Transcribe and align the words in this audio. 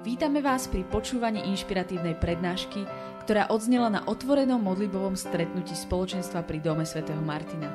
Vítame 0.00 0.40
vás 0.40 0.64
pri 0.64 0.80
počúvaní 0.88 1.44
inšpiratívnej 1.52 2.16
prednášky, 2.16 2.88
ktorá 3.20 3.52
odznela 3.52 3.92
na 3.92 4.00
otvorenom 4.08 4.56
modlibovom 4.56 5.12
stretnutí 5.12 5.76
spoločenstva 5.76 6.40
pri 6.40 6.56
Dome 6.56 6.88
svätého 6.88 7.20
Martina. 7.20 7.68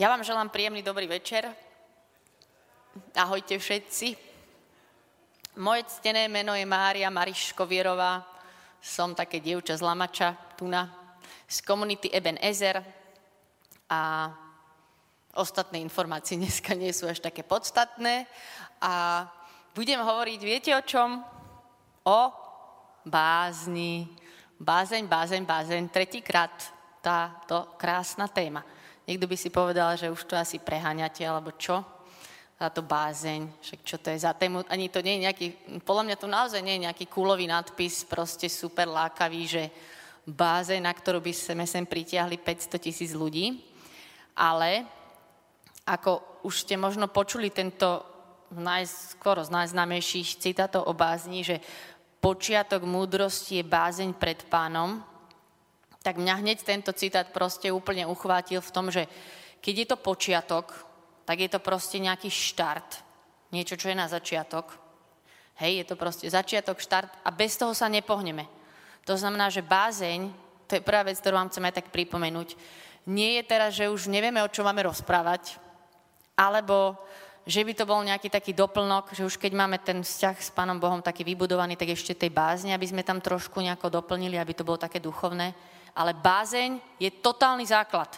Ja 0.00 0.08
vám 0.08 0.24
želám 0.24 0.48
príjemný 0.48 0.80
dobrý 0.80 1.04
večer. 1.04 1.44
Ahojte 3.12 3.60
všetci. 3.60 4.16
Moje 5.60 5.84
ctené 5.92 6.24
meno 6.32 6.56
je 6.56 6.64
Mária 6.64 7.12
Mariškovierová. 7.12 8.24
Som 8.80 9.12
také 9.12 9.44
dievča 9.44 9.76
z 9.76 9.84
Lamača, 9.84 10.56
Tuna, 10.56 10.88
z 11.44 11.60
komunity 11.60 12.08
Eben 12.08 12.40
Ezer, 12.40 13.04
a 13.90 14.34
ostatné 15.36 15.78
informácie 15.78 16.38
dneska 16.40 16.74
nie 16.74 16.90
sú 16.90 17.06
až 17.06 17.20
také 17.20 17.44
podstatné. 17.44 18.26
A 18.80 19.24
budem 19.76 20.00
hovoriť, 20.00 20.40
viete 20.40 20.70
o 20.72 20.82
čom? 20.82 21.20
O 22.06 22.20
bázni. 23.04 24.08
Bázeň, 24.56 25.04
bázeň, 25.06 25.42
bázeň. 25.44 25.82
Tretíkrát 25.92 26.52
táto 27.04 27.76
krásna 27.76 28.26
téma. 28.26 28.64
Niekto 29.06 29.30
by 29.30 29.36
si 29.38 29.54
povedal, 29.54 29.94
že 29.94 30.10
už 30.10 30.26
to 30.26 30.34
asi 30.34 30.58
preháňate, 30.58 31.22
alebo 31.22 31.54
čo? 31.54 31.84
Táto 32.56 32.80
bázeň, 32.80 33.62
však 33.62 33.80
čo 33.84 33.96
to 34.00 34.08
je 34.10 34.24
za 34.24 34.32
tému? 34.32 34.64
Ani 34.66 34.88
to 34.88 35.04
nie 35.04 35.20
je 35.20 35.24
nejaký, 35.28 35.46
podľa 35.84 36.04
mňa 36.08 36.16
to 36.16 36.26
naozaj 36.26 36.60
nie 36.64 36.80
je 36.80 36.84
nejaký 36.88 37.04
kúlový 37.06 37.44
nadpis, 37.46 38.02
proste 38.08 38.48
super 38.48 38.88
lákavý, 38.88 39.42
že 39.44 39.62
bázeň, 40.24 40.82
na 40.82 40.90
ktorú 40.90 41.20
by 41.20 41.30
sme 41.36 41.68
sem 41.68 41.84
pritiahli 41.84 42.40
500 42.40 42.80
tisíc 42.80 43.12
ľudí 43.12 43.75
ale 44.36 44.84
ako 45.88 46.44
už 46.44 46.68
ste 46.68 46.76
možno 46.76 47.08
počuli 47.08 47.48
tento 47.50 48.04
najskoro 48.52 49.42
z 49.42 49.50
najznámejších 49.50 50.38
citátov 50.38 50.86
o 50.86 50.94
bázni, 50.94 51.42
že 51.42 51.58
počiatok 52.22 52.86
múdrosti 52.86 53.58
je 53.58 53.64
bázeň 53.66 54.14
pred 54.14 54.46
pánom, 54.46 55.02
tak 56.06 56.22
mňa 56.22 56.38
hneď 56.38 56.62
tento 56.62 56.94
citát 56.94 57.26
proste 57.34 57.74
úplne 57.74 58.06
uchvátil 58.06 58.62
v 58.62 58.74
tom, 58.74 58.94
že 58.94 59.10
keď 59.58 59.74
je 59.74 59.86
to 59.90 59.96
počiatok, 59.98 60.66
tak 61.26 61.42
je 61.42 61.50
to 61.50 61.58
proste 61.58 61.98
nejaký 61.98 62.30
štart. 62.30 63.02
Niečo, 63.50 63.74
čo 63.74 63.90
je 63.90 63.98
na 63.98 64.06
začiatok. 64.06 64.78
Hej, 65.58 65.82
je 65.82 65.84
to 65.90 65.94
proste 65.98 66.30
začiatok, 66.30 66.78
štart 66.78 67.10
a 67.26 67.34
bez 67.34 67.58
toho 67.58 67.74
sa 67.74 67.90
nepohneme. 67.90 68.46
To 69.02 69.18
znamená, 69.18 69.50
že 69.50 69.66
bázeň, 69.66 70.30
to 70.70 70.78
je 70.78 70.86
prvá 70.86 71.02
vec, 71.02 71.18
ktorú 71.18 71.34
vám 71.38 71.50
chcem 71.50 71.66
aj 71.66 71.74
tak 71.82 71.90
pripomenúť, 71.90 72.54
nie 73.06 73.38
je 73.38 73.42
teraz, 73.46 73.78
že 73.78 73.86
už 73.86 74.10
nevieme, 74.10 74.42
o 74.42 74.50
čom 74.50 74.66
máme 74.66 74.82
rozprávať, 74.82 75.56
alebo 76.34 76.98
že 77.46 77.62
by 77.62 77.72
to 77.78 77.86
bol 77.86 78.02
nejaký 78.02 78.26
taký 78.26 78.50
doplnok, 78.50 79.14
že 79.14 79.22
už 79.22 79.38
keď 79.38 79.54
máme 79.54 79.78
ten 79.78 80.02
vzťah 80.02 80.36
s 80.42 80.50
Pánom 80.50 80.82
Bohom 80.82 80.98
taký 80.98 81.22
vybudovaný, 81.22 81.78
tak 81.78 81.94
ešte 81.94 82.18
tej 82.18 82.34
bázne, 82.34 82.74
aby 82.74 82.82
sme 82.90 83.06
tam 83.06 83.22
trošku 83.22 83.62
nejako 83.62 84.02
doplnili, 84.02 84.34
aby 84.34 84.50
to 84.50 84.66
bolo 84.66 84.82
také 84.82 84.98
duchovné. 84.98 85.54
Ale 85.94 86.10
bázeň 86.12 86.82
je 86.98 87.08
totálny 87.22 87.62
základ. 87.70 88.10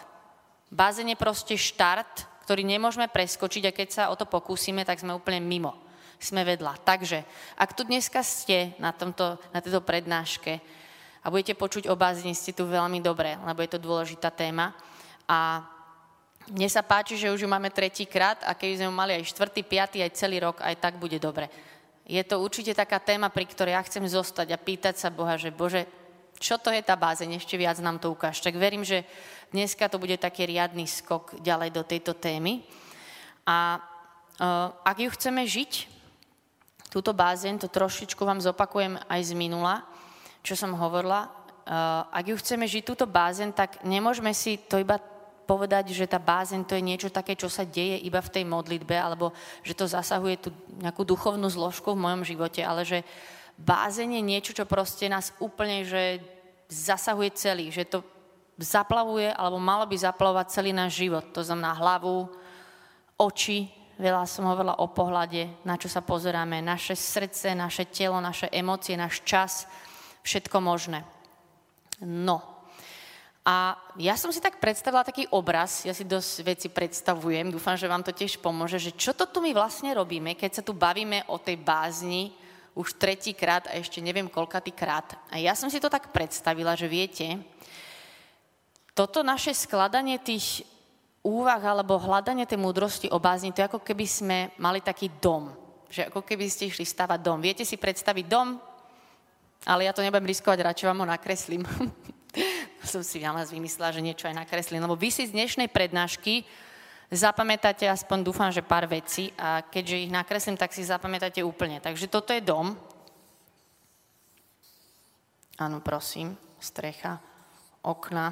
Bázeň 0.73 1.13
je 1.13 1.21
proste 1.21 1.53
štart, 1.53 2.25
ktorý 2.43 2.65
nemôžeme 2.65 3.05
preskočiť 3.05 3.69
a 3.69 3.75
keď 3.77 3.87
sa 3.93 4.03
o 4.09 4.17
to 4.17 4.25
pokúsime, 4.25 4.81
tak 4.81 4.97
sme 4.97 5.13
úplne 5.13 5.37
mimo. 5.37 5.77
Sme 6.17 6.41
vedľa. 6.41 6.81
Takže, 6.81 7.21
ak 7.55 7.77
tu 7.77 7.85
dneska 7.85 8.25
ste 8.25 8.73
na, 8.81 8.91
tomto, 8.91 9.37
na 9.53 9.61
tejto 9.61 9.85
prednáške 9.85 10.57
a 11.19 11.27
budete 11.27 11.55
počuť 11.55 11.91
o 11.91 11.95
bázni, 11.99 12.31
ste 12.31 12.55
tu 12.55 12.63
veľmi 12.63 13.03
dobre, 13.03 13.35
lebo 13.43 13.59
je 13.59 13.71
to 13.75 13.79
dôležitá 13.79 14.31
téma. 14.31 14.71
A 15.27 15.63
mne 16.49 16.69
sa 16.71 16.81
páči, 16.81 17.19
že 17.19 17.29
už 17.29 17.45
ju 17.45 17.49
máme 17.49 17.69
tretíkrát 17.69 18.41
a 18.47 18.55
keby 18.57 18.79
sme 18.79 18.87
ju 18.89 18.95
mali 18.95 19.11
aj 19.19 19.29
štvrtý, 19.29 19.61
piatý, 19.67 19.97
aj 20.01 20.17
celý 20.17 20.41
rok, 20.41 20.63
aj 20.63 20.79
tak 20.79 20.97
bude 20.97 21.19
dobre. 21.21 21.51
Je 22.09 22.23
to 22.25 22.41
určite 22.41 22.73
taká 22.73 22.97
téma, 22.97 23.29
pri 23.29 23.45
ktorej 23.45 23.77
ja 23.77 23.85
chcem 23.85 24.01
zostať 24.01 24.49
a 24.49 24.57
pýtať 24.57 24.97
sa 24.97 25.13
Boha, 25.13 25.37
že 25.37 25.53
Bože, 25.53 25.85
čo 26.41 26.57
to 26.57 26.73
je 26.73 26.81
tá 26.81 26.97
bázeň, 26.97 27.37
ešte 27.37 27.53
viac 27.53 27.77
nám 27.83 28.01
to 28.01 28.09
ukáž. 28.09 28.41
Tak 28.41 28.57
verím, 28.57 28.81
že 28.81 29.05
dneska 29.53 29.85
to 29.91 30.01
bude 30.01 30.17
taký 30.17 30.49
riadny 30.49 30.89
skok 30.89 31.37
ďalej 31.37 31.69
do 31.69 31.83
tejto 31.85 32.17
témy. 32.17 32.65
A 33.45 33.77
uh, 33.77 34.73
ak 34.81 34.97
ju 35.05 35.09
chceme 35.13 35.45
žiť, 35.45 35.85
túto 36.89 37.13
bázeň, 37.13 37.61
to 37.61 37.69
trošičku 37.69 38.25
vám 38.25 38.41
zopakujem 38.41 38.97
aj 39.05 39.21
z 39.21 39.31
minula, 39.37 39.85
čo 40.43 40.55
som 40.55 40.71
hovorila, 40.75 41.27
uh, 41.27 42.07
ak 42.09 42.25
ju 42.31 42.35
chceme 42.39 42.65
žiť 42.65 42.83
túto 42.83 43.05
bázen, 43.05 43.51
tak 43.51 43.83
nemôžeme 43.83 44.31
si 44.33 44.57
to 44.57 44.79
iba 44.79 44.99
povedať, 45.49 45.97
že 45.97 46.05
tá 46.05 46.21
bázen 46.21 46.61
to 46.61 46.77
je 46.77 46.85
niečo 46.85 47.09
také, 47.09 47.33
čo 47.33 47.49
sa 47.49 47.65
deje 47.65 47.97
iba 48.05 48.21
v 48.21 48.29
tej 48.29 48.45
modlitbe, 48.45 48.93
alebo 48.93 49.33
že 49.65 49.73
to 49.73 49.89
zasahuje 49.89 50.37
tú 50.37 50.49
nejakú 50.77 51.01
duchovnú 51.01 51.49
zložku 51.49 51.97
v 51.97 52.03
mojom 52.05 52.21
živote, 52.21 52.61
ale 52.61 52.85
že 52.85 53.01
bázen 53.57 54.13
je 54.13 54.21
niečo, 54.21 54.53
čo 54.53 54.69
proste 54.69 55.09
nás 55.09 55.33
úplne 55.41 55.81
že 55.81 56.21
zasahuje 56.69 57.33
celý, 57.33 57.73
že 57.73 57.89
to 57.89 58.05
zaplavuje, 58.61 59.33
alebo 59.33 59.57
malo 59.57 59.89
by 59.89 59.97
zaplavovať 59.97 60.53
celý 60.53 60.69
náš 60.69 61.01
život. 61.01 61.25
To 61.33 61.41
znamená 61.41 61.73
hlavu, 61.73 62.29
oči, 63.17 63.65
veľa 63.97 64.29
som 64.29 64.45
hovorila 64.45 64.77
o 64.77 64.87
pohľade, 64.93 65.65
na 65.65 65.75
čo 65.81 65.89
sa 65.89 66.05
pozeráme, 66.05 66.61
naše 66.61 66.93
srdce, 66.93 67.57
naše 67.57 67.89
telo, 67.89 68.21
naše 68.21 68.47
emócie, 68.53 68.93
náš 68.93 69.25
čas, 69.25 69.65
všetko 70.29 70.61
možné. 70.61 71.01
No. 72.05 72.45
A 73.41 73.73
ja 73.97 74.13
som 74.13 74.29
si 74.29 74.37
tak 74.37 74.61
predstavila 74.61 75.01
taký 75.01 75.25
obraz, 75.33 75.81
ja 75.81 75.95
si 75.97 76.05
dosť 76.05 76.45
veci 76.45 76.67
predstavujem, 76.69 77.49
dúfam, 77.49 77.73
že 77.73 77.89
vám 77.89 78.05
to 78.05 78.13
tiež 78.13 78.37
pomôže, 78.37 78.77
že 78.77 78.93
čo 78.93 79.17
to 79.17 79.25
tu 79.25 79.41
my 79.41 79.49
vlastne 79.57 79.89
robíme, 79.97 80.37
keď 80.37 80.61
sa 80.61 80.63
tu 80.63 80.77
bavíme 80.77 81.25
o 81.33 81.41
tej 81.41 81.57
bázni 81.57 82.29
už 82.77 83.01
tretíkrát 83.01 83.65
a 83.65 83.81
ešte 83.81 84.05
neviem 84.05 84.29
koľkatý 84.29 84.69
krát. 84.77 85.17
A 85.33 85.41
ja 85.41 85.57
som 85.57 85.65
si 85.65 85.81
to 85.81 85.89
tak 85.89 86.13
predstavila, 86.13 86.77
že 86.77 86.85
viete, 86.85 87.41
toto 88.93 89.25
naše 89.25 89.57
skladanie 89.57 90.21
tých 90.21 90.61
úvah 91.25 91.59
alebo 91.59 91.97
hľadanie 91.97 92.45
tej 92.45 92.61
múdrosti 92.61 93.07
o 93.09 93.17
bázni, 93.17 93.49
to 93.49 93.65
je 93.65 93.69
ako 93.71 93.81
keby 93.81 94.05
sme 94.05 94.37
mali 94.61 94.85
taký 94.85 95.09
dom. 95.17 95.49
Že 95.89 96.13
ako 96.13 96.21
keby 96.21 96.45
ste 96.45 96.69
išli 96.69 96.85
stavať 96.85 97.17
dom. 97.17 97.41
Viete 97.41 97.65
si 97.65 97.81
predstaviť 97.81 98.25
dom? 98.29 98.68
Ale 99.67 99.83
ja 99.83 99.91
to 99.91 100.03
nebudem 100.03 100.29
riskovať, 100.29 100.63
radšej 100.63 100.87
vám 100.87 101.03
ho 101.03 101.07
nakreslím. 101.07 101.63
som 102.89 103.03
si 103.05 103.21
ja 103.21 103.35
vymyslela, 103.35 103.93
že 103.93 104.01
niečo 104.01 104.25
aj 104.25 104.35
nakreslím. 104.45 104.81
Lebo 104.81 104.97
vy 104.97 105.09
si 105.11 105.27
z 105.27 105.35
dnešnej 105.35 105.69
prednášky 105.69 106.47
zapamätáte 107.09 107.89
aspoň 107.89 108.25
dúfam, 108.25 108.49
že 108.53 108.65
pár 108.65 108.85
vecí 108.85 109.33
a 109.37 109.65
keďže 109.65 110.09
ich 110.09 110.11
nakreslím, 110.13 110.57
tak 110.57 110.73
si 110.73 110.85
zapamätáte 110.85 111.41
úplne. 111.41 111.81
Takže 111.81 112.09
toto 112.09 112.33
je 112.33 112.41
dom. 112.41 112.77
Áno, 115.59 115.77
prosím, 115.83 116.39
strecha, 116.61 117.19
okna 117.83 118.31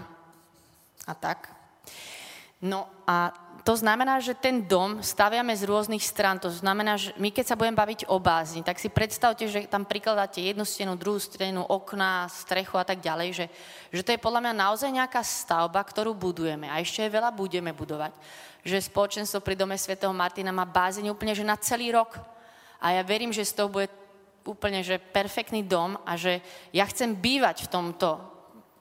a 1.05 1.13
tak. 1.13 1.51
No 2.63 2.89
a 3.05 3.29
to 3.67 3.75
znamená, 3.75 4.23
že 4.23 4.31
ten 4.31 4.63
dom 4.63 5.03
staviame 5.03 5.51
z 5.51 5.67
rôznych 5.67 6.00
strán. 6.00 6.39
To 6.39 6.47
znamená, 6.47 6.95
že 6.95 7.11
my 7.19 7.35
keď 7.35 7.51
sa 7.51 7.59
budeme 7.59 7.75
baviť 7.75 8.07
o 8.07 8.16
bázni, 8.16 8.63
tak 8.63 8.79
si 8.79 8.88
predstavte, 8.88 9.44
že 9.44 9.67
tam 9.67 9.83
prikladáte 9.83 10.39
jednu 10.39 10.63
stenu, 10.63 10.95
druhú 10.95 11.19
stenu, 11.19 11.67
okna, 11.67 12.31
strechu 12.31 12.79
a 12.79 12.88
tak 12.88 13.03
ďalej, 13.03 13.29
že, 13.35 13.45
že 13.91 14.06
to 14.07 14.16
je 14.16 14.23
podľa 14.23 14.39
mňa 14.47 14.53
naozaj 14.56 14.88
nejaká 14.88 15.19
stavba, 15.19 15.83
ktorú 15.83 16.16
budujeme. 16.16 16.72
A 16.72 16.79
ešte 16.79 17.03
veľa 17.11 17.27
budeme 17.35 17.75
budovať. 17.75 18.16
Že 18.63 18.88
spoločenstvo 18.88 19.44
pri 19.44 19.59
dome 19.59 19.75
svätého 19.75 20.16
Martina 20.16 20.56
má 20.56 20.63
bázeň 20.63 21.11
úplne 21.11 21.35
že 21.35 21.44
na 21.44 21.59
celý 21.59 21.91
rok. 21.91 22.16
A 22.79 22.95
ja 22.95 23.03
verím, 23.03 23.35
že 23.35 23.44
z 23.44 23.51
toho 23.51 23.67
bude 23.67 23.91
úplne 24.47 24.79
že 24.79 24.95
perfektný 24.95 25.67
dom 25.67 26.00
a 26.07 26.16
že 26.16 26.39
ja 26.72 26.88
chcem 26.88 27.11
bývať 27.11 27.67
v 27.67 27.72
tomto 27.75 28.16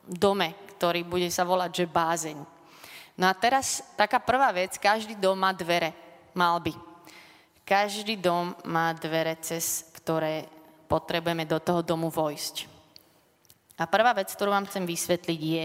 dome, 0.06 0.54
ktorý 0.78 1.02
bude 1.02 1.26
sa 1.26 1.42
volať, 1.42 1.70
že 1.74 1.90
bázeň. 1.90 2.55
No 3.16 3.28
a 3.28 3.34
teraz 3.34 3.80
taká 3.96 4.20
prvá 4.20 4.52
vec, 4.52 4.76
každý 4.76 5.16
dom 5.16 5.40
má 5.40 5.56
dvere, 5.56 5.96
mal 6.36 6.60
by. 6.60 6.76
Každý 7.64 8.20
dom 8.20 8.52
má 8.68 8.92
dvere, 8.92 9.40
cez 9.40 9.88
ktoré 9.96 10.46
potrebujeme 10.86 11.48
do 11.48 11.58
toho 11.58 11.80
domu 11.82 12.12
vojsť. 12.12 12.68
A 13.80 13.84
prvá 13.88 14.12
vec, 14.12 14.30
ktorú 14.32 14.52
vám 14.52 14.68
chcem 14.68 14.84
vysvetliť 14.84 15.40
je, 15.40 15.64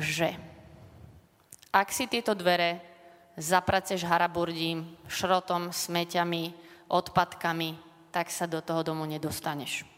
že 0.00 0.28
ak 1.74 1.92
si 1.92 2.08
tieto 2.08 2.32
dvere 2.32 2.80
zapraceš 3.36 4.06
haraburdím, 4.08 4.96
šrotom, 5.06 5.70
smeťami, 5.70 6.56
odpadkami, 6.88 7.70
tak 8.08 8.32
sa 8.32 8.48
do 8.48 8.64
toho 8.64 8.80
domu 8.80 9.04
nedostaneš. 9.04 9.95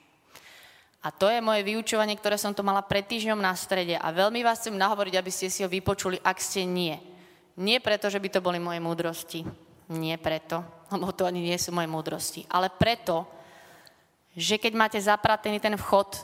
A 0.99 1.15
to 1.15 1.31
je 1.31 1.39
moje 1.39 1.63
vyučovanie, 1.63 2.19
ktoré 2.19 2.35
som 2.35 2.51
tu 2.51 2.67
mala 2.67 2.83
pred 2.83 3.07
týždňom 3.07 3.39
na 3.39 3.55
strede. 3.55 3.95
A 3.95 4.11
veľmi 4.11 4.43
vás 4.43 4.59
chcem 4.59 4.75
nahovoriť, 4.75 5.15
aby 5.15 5.31
ste 5.31 5.47
si 5.47 5.63
ho 5.63 5.71
vypočuli, 5.71 6.19
ak 6.19 6.43
ste 6.43 6.67
nie. 6.67 6.99
Nie 7.59 7.79
preto, 7.79 8.11
že 8.11 8.19
by 8.19 8.29
to 8.35 8.41
boli 8.43 8.59
moje 8.59 8.83
múdrosti. 8.83 9.47
Nie 9.95 10.19
preto, 10.19 10.67
lebo 10.91 11.15
to 11.15 11.25
ani 11.25 11.39
nie 11.39 11.59
sú 11.59 11.71
moje 11.71 11.87
múdrosti. 11.87 12.51
Ale 12.51 12.67
preto, 12.75 13.31
že 14.35 14.59
keď 14.59 14.73
máte 14.75 14.99
zapratený 14.99 15.63
ten 15.63 15.79
vchod, 15.79 16.19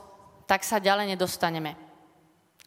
tak 0.44 0.66
sa 0.66 0.82
ďalej 0.82 1.14
nedostaneme. 1.14 1.78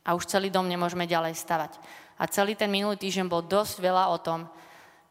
A 0.07 0.15
už 0.15 0.31
celý 0.31 0.47
dom 0.47 0.63
nemôžeme 0.63 1.03
ďalej 1.03 1.35
stavať. 1.35 1.75
A 2.17 2.23
celý 2.31 2.55
ten 2.55 2.71
minulý 2.71 2.95
týždeň 2.95 3.27
bol 3.27 3.43
dosť 3.43 3.83
veľa 3.83 4.15
o 4.15 4.17
tom, 4.23 4.47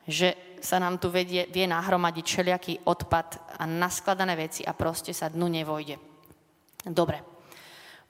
že 0.08 0.58
sa 0.64 0.80
nám 0.80 0.96
tu 0.96 1.12
vedie, 1.12 1.44
vie 1.52 1.68
nahromadiť 1.68 2.24
všelijaký 2.24 2.74
odpad 2.88 3.60
a 3.60 3.68
naskladané 3.68 4.34
veci 4.34 4.64
a 4.64 4.72
proste 4.72 5.12
sa 5.12 5.28
dnu 5.28 5.46
nevojde. 5.46 6.15
Dobre, 6.86 7.18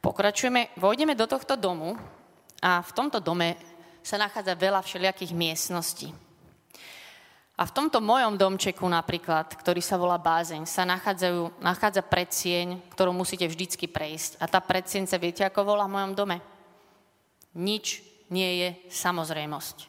pokračujeme, 0.05 0.77
vojdeme 0.77 1.17
do 1.17 1.25
tohto 1.25 1.57
domu 1.57 1.97
a 2.61 2.85
v 2.85 2.91
tomto 2.93 3.25
dome 3.25 3.57
sa 4.05 4.21
nachádza 4.21 4.53
veľa 4.53 4.85
všelijakých 4.85 5.33
miestností. 5.33 6.13
A 7.57 7.65
v 7.65 7.73
tomto 7.73 8.05
mojom 8.05 8.37
domčeku 8.37 8.85
napríklad, 8.85 9.49
ktorý 9.57 9.81
sa 9.81 9.97
volá 9.97 10.21
bázeň, 10.21 10.69
sa 10.69 10.85
nachádzajú, 10.85 11.65
nachádza 11.65 12.05
predsieň, 12.05 12.93
ktorú 12.93 13.17
musíte 13.17 13.49
vždycky 13.49 13.89
prejsť. 13.89 14.37
A 14.37 14.45
tá 14.45 14.61
predsieň 14.61 15.09
sa 15.09 15.17
viete, 15.17 15.41
ako 15.41 15.73
volá 15.73 15.89
v 15.89 15.97
mojom 15.97 16.13
dome? 16.13 16.45
Nič 17.57 18.05
nie 18.29 18.61
je 18.61 18.69
samozrejmosť. 18.93 19.89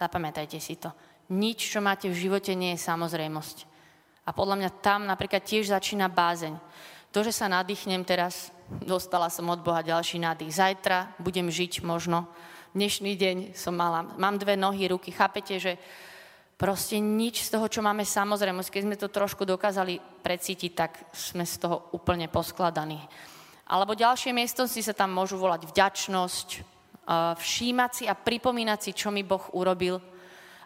Zapamätajte 0.00 0.56
si 0.56 0.80
to. 0.80 0.88
Nič, 1.36 1.68
čo 1.68 1.84
máte 1.84 2.08
v 2.08 2.16
živote, 2.16 2.56
nie 2.56 2.72
je 2.72 2.80
samozrejmosť. 2.80 3.68
A 4.24 4.32
podľa 4.32 4.56
mňa 4.64 4.70
tam 4.80 5.04
napríklad 5.04 5.44
tiež 5.44 5.68
začína 5.68 6.08
bázeň. 6.08 6.56
To, 7.16 7.24
že 7.24 7.32
sa 7.32 7.48
nadýchnem 7.48 8.04
teraz, 8.04 8.52
dostala 8.68 9.32
som 9.32 9.48
od 9.48 9.64
Boha 9.64 9.80
ďalší 9.80 10.20
nádych. 10.20 10.52
Zajtra 10.52 11.16
budem 11.16 11.48
žiť 11.48 11.80
možno. 11.80 12.28
Dnešný 12.76 13.16
deň 13.16 13.36
som 13.56 13.72
mala, 13.72 14.04
mám 14.20 14.36
dve 14.36 14.52
nohy, 14.52 14.84
ruky. 14.84 15.16
Chápete, 15.16 15.56
že 15.56 15.80
Proste 16.60 17.00
nič 17.00 17.48
z 17.48 17.56
toho, 17.56 17.68
čo 17.72 17.84
máme 17.84 18.04
samozrejme, 18.04 18.64
keď 18.64 18.82
sme 18.84 18.96
to 18.96 19.08
trošku 19.08 19.44
dokázali 19.48 19.96
precítiť, 20.24 20.72
tak 20.72 20.92
sme 21.12 21.44
z 21.44 21.56
toho 21.56 21.88
úplne 21.96 22.28
poskladaní. 22.28 22.96
Alebo 23.68 23.96
ďalšie 23.96 24.36
si 24.68 24.80
sa 24.80 24.96
tam 24.96 25.12
môžu 25.12 25.36
volať 25.40 25.68
vďačnosť, 25.68 26.48
všímať 27.36 27.90
si 27.92 28.04
a 28.08 28.16
pripomínať 28.16 28.78
si, 28.80 28.90
čo 28.96 29.12
mi 29.12 29.20
Boh 29.20 29.44
urobil. 29.52 30.00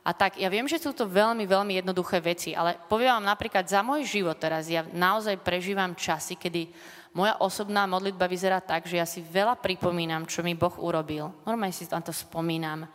A 0.00 0.16
tak, 0.16 0.40
ja 0.40 0.48
viem, 0.48 0.64
že 0.64 0.80
sú 0.80 0.96
to 0.96 1.04
veľmi, 1.04 1.44
veľmi 1.44 1.76
jednoduché 1.76 2.24
veci, 2.24 2.56
ale 2.56 2.80
poviem 2.88 3.20
vám 3.20 3.36
napríklad 3.36 3.68
za 3.68 3.84
môj 3.84 4.08
život 4.08 4.40
teraz, 4.40 4.64
ja 4.66 4.80
naozaj 4.80 5.44
prežívam 5.44 5.92
časy, 5.92 6.40
kedy 6.40 6.72
moja 7.12 7.36
osobná 7.42 7.84
modlitba 7.84 8.24
vyzerá 8.24 8.64
tak, 8.64 8.88
že 8.88 8.96
ja 8.96 9.04
si 9.04 9.20
veľa 9.20 9.60
pripomínam, 9.60 10.24
čo 10.24 10.40
mi 10.40 10.56
Boh 10.56 10.72
urobil. 10.80 11.28
Normálne 11.44 11.74
si 11.74 11.84
tam 11.84 12.00
to 12.00 12.14
spomínam 12.14 12.88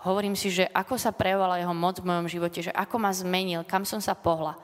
hovorím 0.00 0.32
si, 0.32 0.48
že 0.48 0.68
ako 0.72 0.96
sa 0.96 1.12
prejavovala 1.12 1.60
jeho 1.60 1.76
moc 1.76 2.00
v 2.00 2.08
mojom 2.08 2.26
živote, 2.28 2.64
že 2.64 2.72
ako 2.72 2.96
ma 2.96 3.12
zmenil, 3.12 3.64
kam 3.68 3.84
som 3.84 4.00
sa 4.00 4.16
pohla. 4.16 4.56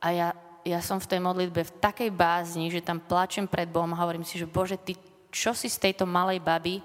A 0.00 0.12
ja, 0.12 0.28
ja 0.64 0.80
som 0.80 0.96
v 0.96 1.08
tej 1.08 1.20
modlitbe 1.20 1.60
v 1.64 1.76
takej 1.80 2.10
bázni, 2.12 2.72
že 2.72 2.84
tam 2.84 3.00
plačem 3.00 3.44
pred 3.44 3.68
Bohom 3.68 3.92
a 3.92 4.00
hovorím 4.00 4.24
si, 4.24 4.40
že 4.40 4.48
Bože, 4.48 4.80
ty 4.80 4.96
čo 5.34 5.50
si 5.52 5.66
z 5.66 5.90
tejto 5.90 6.06
malej 6.06 6.38
baby, 6.38 6.78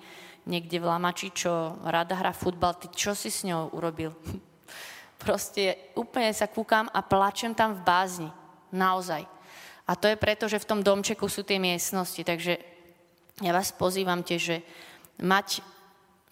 niekde 0.49 0.81
v 0.81 0.89
Lamači, 0.89 1.29
čo 1.29 1.77
rada 1.85 2.17
hrá 2.17 2.33
futbal, 2.33 2.73
ty 2.81 2.89
čo 2.89 3.13
si 3.13 3.29
s 3.29 3.45
ňou 3.45 3.69
urobil? 3.77 4.17
Proste 5.23 5.93
úplne 5.93 6.33
sa 6.33 6.49
kúkam 6.49 6.89
a 6.89 7.05
plačem 7.05 7.53
tam 7.53 7.77
v 7.77 7.85
bázni. 7.85 8.29
Naozaj. 8.73 9.29
A 9.85 9.91
to 9.93 10.09
je 10.09 10.17
preto, 10.17 10.49
že 10.49 10.61
v 10.61 10.69
tom 10.69 10.79
domčeku 10.81 11.29
sú 11.29 11.45
tie 11.45 11.61
miestnosti. 11.61 12.21
Takže 12.21 12.57
ja 13.45 13.51
vás 13.53 13.69
pozývam 13.69 14.25
tiež, 14.25 14.41
že 14.41 14.57
mať 15.21 15.61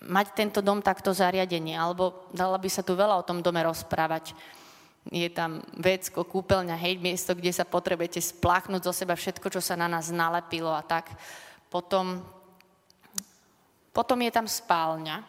mať 0.05 0.27
tento 0.37 0.59
dom 0.61 0.83
takto 0.83 1.09
zariadenie, 1.09 1.73
alebo 1.73 2.29
dala 2.29 2.61
by 2.61 2.69
sa 2.69 2.85
tu 2.85 2.93
veľa 2.93 3.17
o 3.17 3.25
tom 3.25 3.41
dome 3.41 3.65
rozprávať. 3.65 4.37
Je 5.07 5.31
tam 5.31 5.63
vecko, 5.73 6.27
kúpeľňa, 6.27 6.75
hej, 6.77 6.99
miesto, 6.99 7.31
kde 7.31 7.55
sa 7.55 7.63
potrebujete 7.63 8.19
spláchnuť 8.19 8.81
zo 8.83 8.93
seba 8.93 9.15
všetko, 9.15 9.47
čo 9.49 9.61
sa 9.63 9.79
na 9.79 9.87
nás 9.87 10.11
nalepilo 10.11 10.69
a 10.69 10.83
tak. 10.83 11.09
Potom, 11.71 12.21
potom 13.97 14.21
je 14.21 14.29
tam 14.29 14.45
spálňa. 14.45 15.25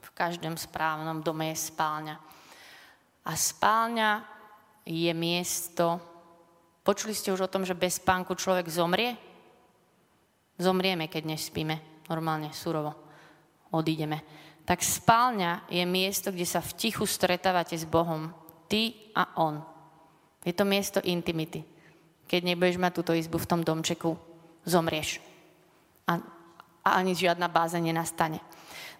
V 0.00 0.10
každom 0.16 0.56
správnom 0.56 1.20
dome 1.20 1.52
je 1.52 1.68
spálňa. 1.68 2.16
A 3.28 3.32
spálňa 3.36 4.24
je 4.88 5.12
miesto, 5.12 6.00
počuli 6.80 7.12
ste 7.12 7.28
už 7.28 7.44
o 7.44 7.52
tom, 7.52 7.68
že 7.68 7.76
bez 7.76 8.00
spánku 8.00 8.32
človek 8.32 8.72
zomrie? 8.72 9.20
Zomrieme, 10.56 11.12
keď 11.12 11.28
nespíme, 11.28 12.08
normálne, 12.08 12.56
surovo 12.56 12.96
odídeme. 13.68 14.24
Tak 14.64 14.80
spálňa 14.80 15.68
je 15.68 15.84
miesto, 15.84 16.32
kde 16.32 16.48
sa 16.48 16.64
v 16.64 16.72
tichu 16.72 17.04
stretávate 17.04 17.76
s 17.76 17.84
Bohom. 17.84 18.32
Ty 18.64 18.96
a 19.12 19.36
On. 19.44 19.60
Je 20.40 20.56
to 20.56 20.64
miesto 20.64 21.04
intimity. 21.04 21.68
Keď 22.24 22.40
nebudeš 22.48 22.80
mať 22.80 22.92
túto 22.96 23.12
izbu 23.12 23.36
v 23.36 23.48
tom 23.48 23.60
domčeku, 23.60 24.16
zomrieš. 24.64 25.20
A, 26.08 26.20
a 26.92 26.98
ani 26.98 27.12
žiadna 27.12 27.48
báza 27.48 27.76
nenastane. 27.78 28.40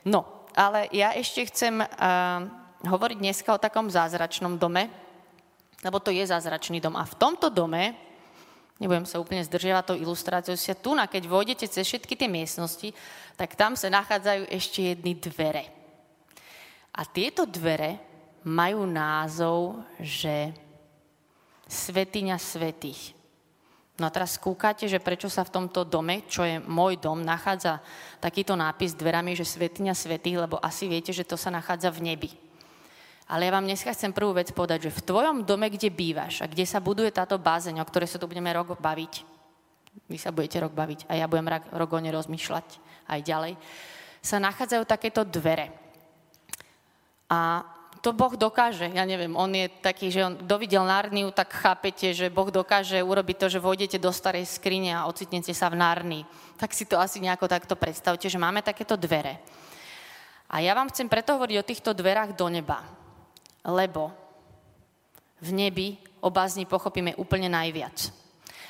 No, 0.04 0.46
ale 0.52 0.90
ja 0.94 1.14
ešte 1.14 1.48
chcem 1.48 1.80
uh, 1.80 1.88
hovoriť 2.84 3.18
dneska 3.18 3.50
o 3.54 3.62
takom 3.62 3.90
zázračnom 3.90 4.60
dome, 4.60 4.90
lebo 5.82 5.98
to 6.02 6.10
je 6.10 6.26
zázračný 6.26 6.82
dom. 6.82 6.98
A 6.98 7.06
v 7.06 7.18
tomto 7.18 7.50
dome 7.50 7.94
nebudem 8.78 9.06
sa 9.06 9.18
úplne 9.18 9.42
zdržiavať 9.42 9.84
tou 9.94 9.98
ilustráciou, 9.98 10.54
si 10.54 10.70
tu, 10.78 10.94
na 10.94 11.10
keď 11.10 11.26
vojdete 11.26 11.66
cez 11.66 11.82
všetky 11.86 12.14
tie 12.14 12.30
miestnosti, 12.30 12.94
tak 13.34 13.58
tam 13.58 13.74
sa 13.74 13.90
nachádzajú 13.90 14.50
ešte 14.50 14.94
jedny 14.94 15.18
dvere. 15.18 15.64
A 16.94 17.06
tieto 17.06 17.46
dvere 17.46 17.98
majú 18.46 18.86
názov, 18.86 19.82
že 20.02 20.54
Svetiňa 21.68 22.40
svetých. 22.40 23.12
No 23.98 24.06
a 24.06 24.14
teraz 24.14 24.38
skúkate, 24.38 24.86
že 24.86 25.02
prečo 25.02 25.26
sa 25.26 25.42
v 25.42 25.58
tomto 25.58 25.82
dome, 25.82 26.22
čo 26.30 26.46
je 26.46 26.62
môj 26.62 27.02
dom, 27.02 27.18
nachádza 27.18 27.82
takýto 28.22 28.54
nápis 28.54 28.94
dverami, 28.94 29.34
že 29.34 29.42
Svetiňa 29.42 29.90
svetých, 29.90 30.46
lebo 30.46 30.62
asi 30.62 30.86
viete, 30.86 31.10
že 31.10 31.26
to 31.26 31.34
sa 31.34 31.50
nachádza 31.50 31.90
v 31.90 32.14
nebi. 32.14 32.30
Ale 33.28 33.50
ja 33.50 33.52
vám 33.52 33.66
dneska 33.66 33.90
chcem 33.92 34.14
prvú 34.14 34.38
vec 34.38 34.54
povedať, 34.54 34.88
že 34.88 34.94
v 34.94 35.04
tvojom 35.04 35.42
dome, 35.42 35.66
kde 35.68 35.90
bývaš 35.90 36.40
a 36.40 36.48
kde 36.48 36.62
sa 36.62 36.78
buduje 36.78 37.10
táto 37.10 37.36
bázeň, 37.42 37.82
o 37.82 37.88
ktorej 37.90 38.08
sa 38.08 38.22
tu 38.22 38.30
budeme 38.30 38.54
rok 38.54 38.78
baviť, 38.78 39.14
vy 40.06 40.16
sa 40.16 40.30
budete 40.30 40.62
rok 40.62 40.72
baviť 40.72 41.10
a 41.10 41.18
ja 41.18 41.26
budem 41.26 41.50
rok 41.50 41.90
o 41.90 41.98
ne 41.98 42.14
rozmýšľať 42.14 42.66
aj 43.10 43.20
ďalej, 43.26 43.52
sa 44.22 44.38
nachádzajú 44.38 44.82
takéto 44.86 45.26
dvere. 45.26 45.74
A 47.28 47.66
to 47.98 48.14
Boh 48.14 48.34
dokáže, 48.38 48.90
ja 48.90 49.02
neviem, 49.02 49.34
on 49.34 49.50
je 49.50 49.66
taký, 49.82 50.10
že 50.12 50.22
on, 50.22 50.34
kto 50.38 50.54
videl 50.58 50.86
Narniu, 50.86 51.34
tak 51.34 51.50
chápete, 51.50 52.14
že 52.14 52.30
Boh 52.30 52.48
dokáže 52.48 53.02
urobiť 53.02 53.36
to, 53.36 53.46
že 53.58 53.64
vojdete 53.64 53.98
do 53.98 54.14
starej 54.14 54.46
skrine 54.46 54.94
a 54.94 55.10
ocitnete 55.10 55.50
sa 55.50 55.66
v 55.66 55.82
Narnii. 55.82 56.22
Tak 56.56 56.70
si 56.70 56.86
to 56.86 56.94
asi 56.94 57.18
nejako 57.18 57.50
takto 57.50 57.74
predstavte, 57.74 58.30
že 58.30 58.38
máme 58.38 58.62
takéto 58.62 58.94
dvere. 58.94 59.42
A 60.48 60.62
ja 60.62 60.72
vám 60.72 60.88
chcem 60.88 61.10
preto 61.10 61.34
hovoriť 61.36 61.56
o 61.60 61.68
týchto 61.68 61.90
dverách 61.92 62.38
do 62.38 62.48
neba 62.48 62.98
lebo 63.68 64.16
v 65.44 65.50
nebi 65.52 65.88
o 66.24 66.32
bázni 66.32 66.66
pochopíme 66.66 67.14
úplne 67.20 67.52
najviac. 67.52 68.10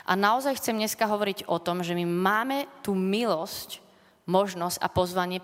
A 0.08 0.16
naozaj 0.16 0.58
chcem 0.58 0.76
dneska 0.76 1.04
hovoriť 1.04 1.48
o 1.48 1.60
tom, 1.60 1.84
že 1.84 1.92
my 1.92 2.04
máme 2.04 2.64
tú 2.80 2.96
milosť, 2.96 3.80
možnosť 4.28 4.78
a 4.80 4.88
pozvanie 4.88 5.38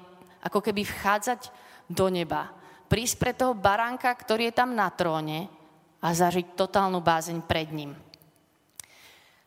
ako 0.44 0.60
keby 0.60 0.84
vchádzať 0.84 1.48
do 1.88 2.08
neba. 2.08 2.52
Prísť 2.94 3.18
pre 3.18 3.34
toho 3.34 3.58
baránka, 3.58 4.06
ktorý 4.06 4.54
je 4.54 4.54
tam 4.54 4.70
na 4.70 4.86
tróne 4.86 5.50
a 5.98 6.14
zažiť 6.14 6.54
totálnu 6.54 7.02
bázeň 7.02 7.42
pred 7.42 7.66
ním. 7.74 7.90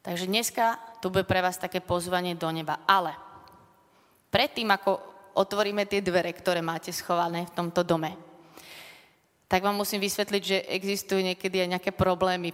Takže 0.03 0.27
dneska 0.27 0.75
tu 0.99 1.07
bude 1.07 1.23
pre 1.23 1.39
vás 1.39 1.55
také 1.55 1.79
pozvanie 1.79 2.35
do 2.35 2.51
neba. 2.51 2.83
Ale 2.83 3.15
predtým, 4.27 4.67
ako 4.67 4.99
otvoríme 5.39 5.87
tie 5.87 6.03
dvere, 6.03 6.35
ktoré 6.35 6.59
máte 6.59 6.91
schované 6.91 7.47
v 7.47 7.55
tomto 7.55 7.87
dome, 7.87 8.19
tak 9.47 9.63
vám 9.63 9.79
musím 9.79 10.03
vysvetliť, 10.03 10.43
že 10.43 10.67
existujú 10.67 11.23
niekedy 11.23 11.63
aj 11.63 11.71
nejaké 11.79 11.91
problémy, 11.95 12.51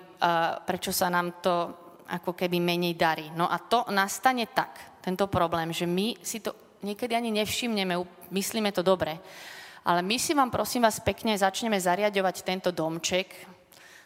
prečo 0.70 0.94
sa 0.94 1.10
nám 1.10 1.42
to 1.42 1.74
ako 2.06 2.38
keby 2.38 2.62
menej 2.62 2.94
darí. 2.94 3.34
No 3.34 3.50
a 3.50 3.58
to 3.58 3.90
nastane 3.90 4.46
tak, 4.46 5.02
tento 5.02 5.26
problém, 5.26 5.74
že 5.74 5.90
my 5.90 6.22
si 6.22 6.38
to 6.38 6.54
niekedy 6.86 7.18
ani 7.18 7.34
nevšimneme, 7.34 7.98
myslíme 8.30 8.70
to 8.70 8.86
dobre, 8.86 9.18
ale 9.84 10.02
my 10.02 10.16
si 10.20 10.32
vám 10.32 10.52
prosím 10.52 10.88
vás 10.88 11.00
pekne 11.04 11.36
začneme 11.36 11.76
zariadovať 11.76 12.36
tento 12.44 12.72
domček, 12.72 13.32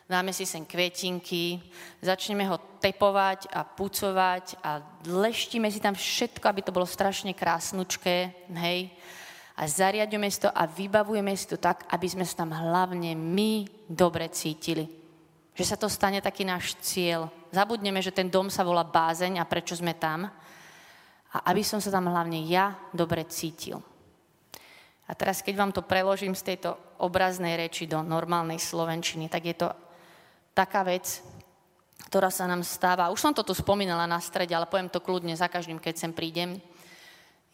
dáme 0.09 0.33
si 0.33 0.45
sem 0.45 0.65
kvetinky, 0.65 1.61
začneme 2.01 2.45
ho 2.49 2.57
tepovať 2.81 3.53
a 3.53 3.63
pucovať 3.63 4.59
a 4.65 4.81
leštíme 5.05 5.69
si 5.69 5.77
tam 5.77 5.93
všetko, 5.93 6.45
aby 6.49 6.61
to 6.65 6.75
bolo 6.75 6.85
strašne 6.85 7.33
krásnučké, 7.37 8.33
hej 8.51 8.89
a 9.57 9.65
zariadujeme 9.65 10.29
si 10.29 10.45
to 10.45 10.53
a 10.53 10.69
vybavujeme 10.69 11.33
si 11.33 11.49
to 11.49 11.57
tak, 11.57 11.89
aby 11.89 12.05
sme 12.05 12.21
sa 12.21 12.45
tam 12.45 12.53
hlavne 12.53 13.17
my 13.17 13.65
dobre 13.89 14.29
cítili. 14.29 14.85
Že 15.57 15.65
sa 15.65 15.75
to 15.81 15.89
stane 15.89 16.21
taký 16.21 16.45
náš 16.45 16.77
cieľ. 16.77 17.33
Zabudneme, 17.49 17.97
že 17.97 18.13
ten 18.13 18.29
dom 18.29 18.53
sa 18.53 18.61
volá 18.61 18.85
bázeň 18.85 19.41
a 19.41 19.49
prečo 19.49 19.73
sme 19.73 19.97
tam. 19.97 20.29
A 21.33 21.37
aby 21.49 21.65
som 21.65 21.81
sa 21.81 21.89
tam 21.89 22.05
hlavne 22.05 22.45
ja 22.45 22.77
dobre 22.93 23.25
cítil. 23.25 23.81
A 25.07 25.15
teraz, 25.15 25.39
keď 25.39 25.55
vám 25.55 25.71
to 25.71 25.87
preložím 25.87 26.35
z 26.35 26.53
tejto 26.53 26.75
obraznej 26.99 27.55
reči 27.55 27.87
do 27.87 28.03
normálnej 28.03 28.59
slovenčiny, 28.59 29.31
tak 29.31 29.43
je 29.47 29.55
to 29.55 29.67
taká 30.51 30.83
vec, 30.83 31.23
ktorá 32.11 32.27
sa 32.27 32.43
nám 32.43 32.61
stáva. 32.61 33.11
Už 33.11 33.23
som 33.23 33.31
to 33.31 33.43
tu 33.43 33.55
spomínala 33.55 34.03
na 34.03 34.19
strede, 34.19 34.51
ale 34.51 34.67
poviem 34.67 34.91
to 34.91 34.99
kľudne 34.99 35.31
za 35.35 35.47
každým, 35.47 35.79
keď 35.79 35.95
sem 35.95 36.11
prídem 36.11 36.59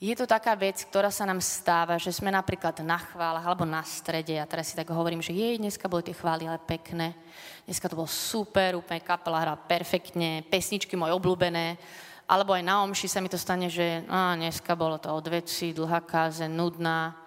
je 0.03 0.19
to 0.19 0.27
taká 0.27 0.51
vec, 0.59 0.83
ktorá 0.83 1.07
sa 1.07 1.23
nám 1.23 1.39
stáva, 1.39 1.95
že 1.95 2.11
sme 2.11 2.27
napríklad 2.27 2.83
na 2.83 2.99
chválach 2.99 3.47
alebo 3.47 3.63
na 3.63 3.79
strede. 3.87 4.35
Ja 4.35 4.43
teraz 4.43 4.67
si 4.67 4.75
tak 4.75 4.91
hovorím, 4.91 5.23
že 5.23 5.31
jej, 5.31 5.55
dneska 5.55 5.87
boli 5.87 6.03
tie 6.03 6.11
chvály 6.11 6.43
ale 6.43 6.59
pekné. 6.59 7.15
Dneska 7.63 7.87
to 7.87 7.95
bolo 7.95 8.11
super, 8.11 8.75
úplne 8.75 8.99
kapela 8.99 9.39
hrala 9.39 9.55
perfektne, 9.55 10.43
pesničky 10.51 10.99
moje 10.99 11.15
obľúbené. 11.15 11.79
Alebo 12.27 12.51
aj 12.51 12.67
na 12.67 12.83
omši 12.83 13.07
sa 13.07 13.23
mi 13.23 13.31
to 13.31 13.39
stane, 13.39 13.71
že 13.71 14.03
á, 14.11 14.35
dneska 14.35 14.75
bolo 14.75 14.99
to 14.99 15.07
od 15.07 15.23
veci, 15.23 15.71
dlhá 15.71 16.03
káze, 16.03 16.51
nudná. 16.51 17.22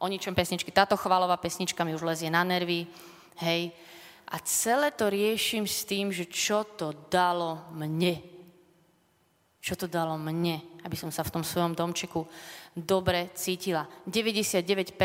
O 0.00 0.08
ničom 0.08 0.32
pesničky. 0.32 0.72
Táto 0.72 0.96
chválová 0.96 1.36
pesnička 1.36 1.84
mi 1.84 1.92
už 1.92 2.02
lezie 2.02 2.32
na 2.32 2.40
nervy. 2.40 2.88
Hej. 3.44 3.76
A 4.32 4.40
celé 4.42 4.88
to 4.90 5.12
riešim 5.12 5.68
s 5.68 5.84
tým, 5.84 6.08
že 6.08 6.24
čo 6.24 6.64
to 6.64 6.96
dalo 7.12 7.68
mne. 7.76 8.18
Čo 9.60 9.84
to 9.84 9.86
dalo 9.86 10.16
mne 10.16 10.70
aby 10.84 10.96
som 10.96 11.12
sa 11.12 11.20
v 11.24 11.32
tom 11.32 11.44
svojom 11.44 11.76
domčeku 11.76 12.24
dobre 12.72 13.32
cítila. 13.36 13.84
99% 14.08 14.96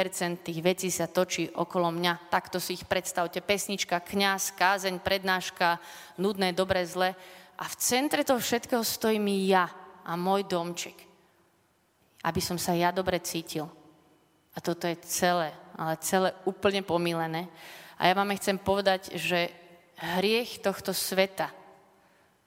tých 0.45 0.59
vecí 0.63 0.87
sa 0.91 1.11
točí 1.11 1.51
okolo 1.51 1.91
mňa. 1.91 2.31
Takto 2.31 2.61
si 2.63 2.79
ich 2.79 2.87
predstavte. 2.87 3.43
Pesnička, 3.43 3.99
kňaz, 3.99 4.55
kázeň, 4.55 5.03
prednáška, 5.03 5.79
nudné, 6.15 6.55
dobré, 6.55 6.87
zle. 6.87 7.15
A 7.55 7.63
v 7.67 7.75
centre 7.79 8.23
toho 8.23 8.39
všetkého 8.39 8.83
stojím 8.83 9.27
ja 9.47 9.67
a 10.03 10.15
môj 10.15 10.47
domček. 10.47 10.95
Aby 12.23 12.41
som 12.41 12.55
sa 12.59 12.75
ja 12.75 12.91
dobre 12.91 13.19
cítil. 13.19 13.67
A 14.55 14.63
toto 14.63 14.87
je 14.87 14.95
celé, 15.03 15.51
ale 15.75 15.99
celé 15.99 16.31
úplne 16.47 16.79
pomilené. 16.79 17.51
A 17.99 18.07
ja 18.07 18.13
vám 18.15 18.31
chcem 18.39 18.55
povedať, 18.55 19.11
že 19.19 19.51
hriech 19.99 20.63
tohto 20.63 20.95
sveta, 20.95 21.51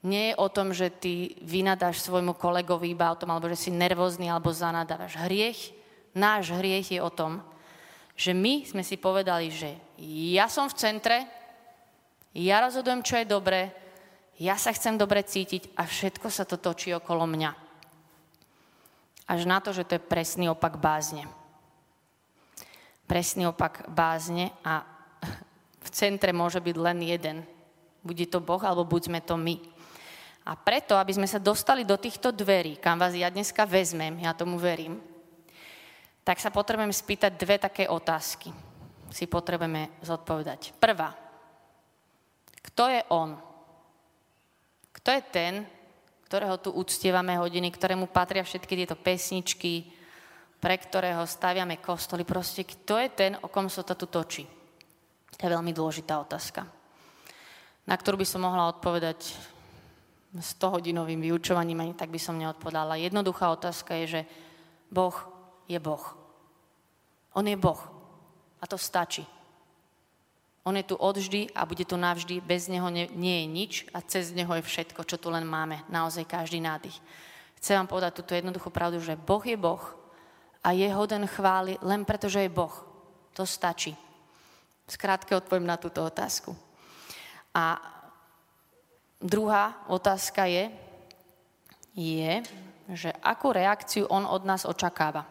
nie 0.06 0.30
je 0.30 0.38
o 0.38 0.46
tom, 0.46 0.70
že 0.70 0.94
ty 0.94 1.34
vynadáš 1.42 2.06
svojmu 2.06 2.38
kolegovi 2.38 2.94
iba 2.94 3.10
o 3.10 3.18
tom, 3.18 3.34
alebo 3.34 3.50
že 3.50 3.58
si 3.58 3.70
nervózny, 3.74 4.30
alebo 4.30 4.54
zanadávaš. 4.54 5.18
Hriech, 5.26 5.74
náš 6.14 6.54
hriech 6.54 6.94
je 6.94 7.00
o 7.02 7.10
tom, 7.10 7.42
že 8.14 8.30
my 8.30 8.62
sme 8.62 8.86
si 8.86 8.94
povedali, 8.94 9.50
že 9.50 9.74
ja 10.34 10.46
som 10.46 10.70
v 10.70 10.78
centre, 10.78 11.18
ja 12.30 12.62
rozhodujem, 12.62 13.02
čo 13.02 13.18
je 13.18 13.26
dobré, 13.26 13.74
ja 14.38 14.54
sa 14.54 14.70
chcem 14.70 14.94
dobre 14.94 15.26
cítiť 15.26 15.74
a 15.74 15.82
všetko 15.82 16.30
sa 16.30 16.46
to 16.46 16.62
točí 16.62 16.94
okolo 16.94 17.26
mňa. 17.26 17.50
Až 19.26 19.50
na 19.50 19.58
to, 19.58 19.74
že 19.74 19.82
to 19.82 19.98
je 19.98 20.08
presný 20.08 20.46
opak 20.46 20.78
bázne. 20.78 21.26
Presný 23.08 23.48
opak 23.48 23.88
bázne 23.88 24.52
a 24.60 24.84
v 25.86 25.88
centre 25.88 26.28
môže 26.36 26.60
byť 26.60 26.76
len 26.76 26.98
jeden. 27.00 27.36
Bude 28.04 28.28
to 28.28 28.44
Boh, 28.44 28.60
alebo 28.60 28.84
buď 28.84 29.08
sme 29.08 29.20
to 29.24 29.40
my. 29.40 29.56
A 30.48 30.56
preto, 30.56 30.96
aby 30.96 31.12
sme 31.16 31.28
sa 31.28 31.40
dostali 31.40 31.88
do 31.88 31.96
týchto 31.96 32.32
dverí, 32.32 32.76
kam 32.76 33.00
vás 33.00 33.16
ja 33.16 33.32
dneska 33.32 33.68
vezmem, 33.68 34.20
ja 34.20 34.36
tomu 34.36 34.60
verím, 34.60 35.00
tak 36.24 36.40
sa 36.40 36.52
potrebujeme 36.52 36.92
spýtať 36.92 37.32
dve 37.36 37.56
také 37.56 37.88
otázky. 37.88 38.52
Si 39.08 39.24
potrebujeme 39.24 39.88
zodpovedať. 40.04 40.76
Prvá. 40.76 41.16
Kto 42.60 42.92
je 42.92 43.00
on? 43.08 43.40
Kto 44.92 45.08
je 45.08 45.22
ten, 45.32 45.54
ktorého 46.28 46.60
tu 46.60 46.76
uctievame 46.76 47.40
hodiny, 47.40 47.72
ktorému 47.72 48.12
patria 48.12 48.44
všetky 48.44 48.84
tieto 48.84 48.96
pesničky, 49.00 49.88
pre 50.58 50.74
ktorého 50.74 51.22
staviame 51.22 51.78
kostoly. 51.78 52.26
Proste, 52.26 52.66
kto 52.66 52.98
je 52.98 53.08
ten, 53.14 53.32
o 53.42 53.48
kom 53.50 53.70
sa 53.70 53.86
to 53.86 53.94
tu 53.94 54.10
točí? 54.10 54.44
To 55.38 55.42
je 55.46 55.54
veľmi 55.54 55.70
dôležitá 55.70 56.18
otázka, 56.18 56.66
na 57.86 57.94
ktorú 57.94 58.18
by 58.18 58.26
som 58.26 58.42
mohla 58.42 58.66
odpovedať 58.74 59.38
100-hodinovým 60.34 61.22
vyučovaním, 61.24 61.80
ani 61.80 61.94
tak 61.94 62.10
by 62.10 62.20
som 62.20 62.36
neodpovedala. 62.36 63.00
Jednoduchá 63.00 63.48
otázka 63.54 63.96
je, 64.02 64.06
že 64.06 64.20
Boh 64.92 65.14
je 65.70 65.78
Boh. 65.78 66.04
On 67.32 67.46
je 67.46 67.56
Boh. 67.56 67.80
A 68.58 68.66
to 68.66 68.76
stačí. 68.76 69.24
On 70.66 70.74
je 70.76 70.84
tu 70.84 70.98
odvždy 71.00 71.48
a 71.56 71.64
bude 71.64 71.86
tu 71.86 71.96
navždy. 71.96 72.44
Bez 72.44 72.68
Neho 72.68 72.92
nie, 72.92 73.08
nie 73.16 73.40
je 73.40 73.46
nič 73.46 73.72
a 73.94 74.04
cez 74.04 74.36
Neho 74.36 74.52
je 74.58 74.66
všetko, 74.66 75.00
čo 75.06 75.16
tu 75.16 75.32
len 75.32 75.46
máme. 75.48 75.80
Naozaj 75.88 76.28
každý 76.28 76.60
nádych. 76.60 76.98
Chcem 77.56 77.80
vám 77.80 77.88
povedať 77.88 78.20
túto 78.20 78.36
jednoduchú 78.36 78.68
pravdu, 78.68 79.00
že 79.00 79.16
Boh 79.16 79.40
je 79.40 79.56
Boh 79.56 79.97
a 80.68 80.76
je 80.76 80.84
hoden 80.92 81.24
chváli 81.24 81.80
len 81.80 82.04
preto, 82.04 82.28
že 82.28 82.44
je 82.44 82.52
Boh. 82.52 82.72
To 83.32 83.48
stačí. 83.48 83.96
Skrátke 84.84 85.32
odpoviem 85.32 85.64
na 85.64 85.80
túto 85.80 86.04
otázku. 86.04 86.52
A 87.56 87.80
Druhá 89.18 89.82
otázka 89.90 90.46
je, 90.46 90.70
je, 91.98 92.32
že 92.94 93.10
akú 93.18 93.50
reakciu 93.50 94.06
on 94.06 94.22
od 94.22 94.46
nás 94.46 94.62
očakáva 94.62 95.26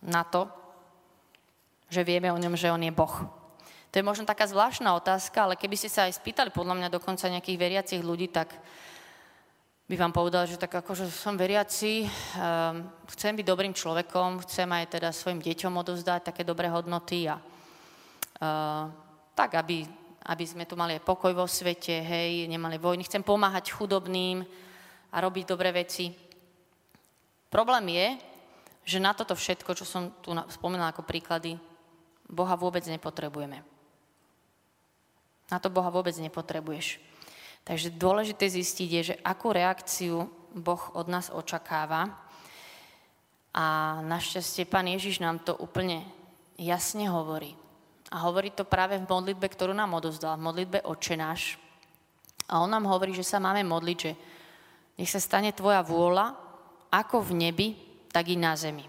na 0.00 0.24
to, 0.24 0.48
že 1.92 2.08
vieme 2.08 2.32
o 2.32 2.40
ňom, 2.40 2.56
že 2.56 2.72
on 2.72 2.80
je 2.80 2.88
Boh. 2.88 3.12
To 3.92 3.94
je 4.00 4.04
možno 4.04 4.24
taká 4.24 4.48
zvláštna 4.48 4.96
otázka, 4.96 5.44
ale 5.44 5.60
keby 5.60 5.76
ste 5.76 5.92
sa 5.92 6.08
aj 6.08 6.16
spýtali 6.16 6.48
podľa 6.48 6.80
mňa 6.80 6.88
dokonca 6.88 7.28
nejakých 7.28 7.60
veriacich 7.60 8.00
ľudí, 8.00 8.32
tak 8.32 8.48
by 9.88 9.96
vám 9.96 10.12
povedal, 10.12 10.44
že 10.44 10.60
tak 10.60 10.84
akože 10.84 11.08
som 11.08 11.40
veriaci, 11.40 12.04
um, 12.04 12.84
chcem 13.08 13.32
byť 13.32 13.46
dobrým 13.48 13.72
človekom, 13.72 14.44
chcem 14.44 14.68
aj 14.68 15.00
teda 15.00 15.08
svojim 15.16 15.40
deťom 15.40 15.72
odovzdať 15.80 16.28
také 16.28 16.44
dobré 16.44 16.68
hodnoty 16.68 17.24
a 17.24 17.40
uh, 17.40 18.84
tak, 19.32 19.56
aby 19.56 19.88
aby 20.28 20.44
sme 20.44 20.68
tu 20.68 20.76
mali 20.76 21.00
aj 21.00 21.08
pokoj 21.08 21.32
vo 21.32 21.48
svete, 21.48 22.04
hej, 22.04 22.44
nemali 22.52 22.76
vojny. 22.76 23.00
Chcem 23.08 23.24
pomáhať 23.24 23.72
chudobným 23.72 24.44
a 25.08 25.16
robiť 25.24 25.44
dobré 25.48 25.72
veci. 25.72 26.12
Problém 27.48 27.96
je, 27.96 28.06
že 28.84 28.98
na 29.00 29.16
toto 29.16 29.32
všetko, 29.32 29.72
čo 29.72 29.88
som 29.88 30.12
tu 30.20 30.36
spomínala 30.52 30.92
ako 30.92 31.00
príklady, 31.00 31.56
Boha 32.28 32.60
vôbec 32.60 32.84
nepotrebujeme. 32.84 33.64
Na 35.48 35.56
to 35.56 35.72
Boha 35.72 35.88
vôbec 35.88 36.12
nepotrebuješ. 36.12 37.00
Takže 37.68 37.92
dôležité 38.00 38.48
zistiť 38.48 38.88
je, 38.88 39.02
že 39.12 39.20
akú 39.20 39.52
reakciu 39.52 40.24
Boh 40.56 40.82
od 40.96 41.04
nás 41.12 41.28
očakáva. 41.28 42.08
A 43.52 43.98
našťastie 44.08 44.64
Pán 44.64 44.88
Ježiš 44.88 45.20
nám 45.20 45.44
to 45.44 45.52
úplne 45.52 46.00
jasne 46.56 47.12
hovorí. 47.12 47.52
A 48.08 48.24
hovorí 48.24 48.48
to 48.56 48.64
práve 48.64 48.96
v 48.96 49.04
modlitbe, 49.04 49.44
ktorú 49.52 49.76
nám 49.76 50.00
odozdal, 50.00 50.40
v 50.40 50.48
modlitbe 50.48 50.78
Oče 50.80 51.20
náš. 51.20 51.60
A 52.48 52.64
on 52.64 52.72
nám 52.72 52.88
hovorí, 52.88 53.12
že 53.12 53.20
sa 53.20 53.36
máme 53.36 53.60
modliť, 53.60 53.98
že 54.00 54.12
nech 54.96 55.12
sa 55.12 55.20
stane 55.20 55.52
tvoja 55.52 55.84
vôľa, 55.84 56.32
ako 56.88 57.20
v 57.20 57.32
nebi, 57.36 57.68
tak 58.08 58.32
i 58.32 58.36
na 58.40 58.56
zemi. 58.56 58.88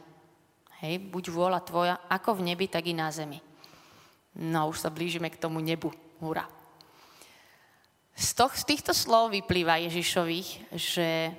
Hej, 0.79 1.03
buď 1.11 1.35
vôľa 1.35 1.59
tvoja, 1.67 1.99
ako 2.07 2.39
v 2.39 2.55
nebi, 2.55 2.71
tak 2.71 2.87
i 2.87 2.95
na 2.95 3.11
zemi. 3.11 3.43
No, 4.39 4.71
už 4.71 4.87
sa 4.87 4.87
blížime 4.87 5.27
k 5.27 5.35
tomu 5.35 5.59
nebu. 5.59 5.91
Hurá. 6.23 6.58
Z, 8.19 8.35
to, 8.35 8.51
z 8.51 8.63
týchto 8.67 8.91
slov 8.91 9.31
vyplýva 9.31 9.79
Ježišových, 9.87 10.75
že 10.75 11.31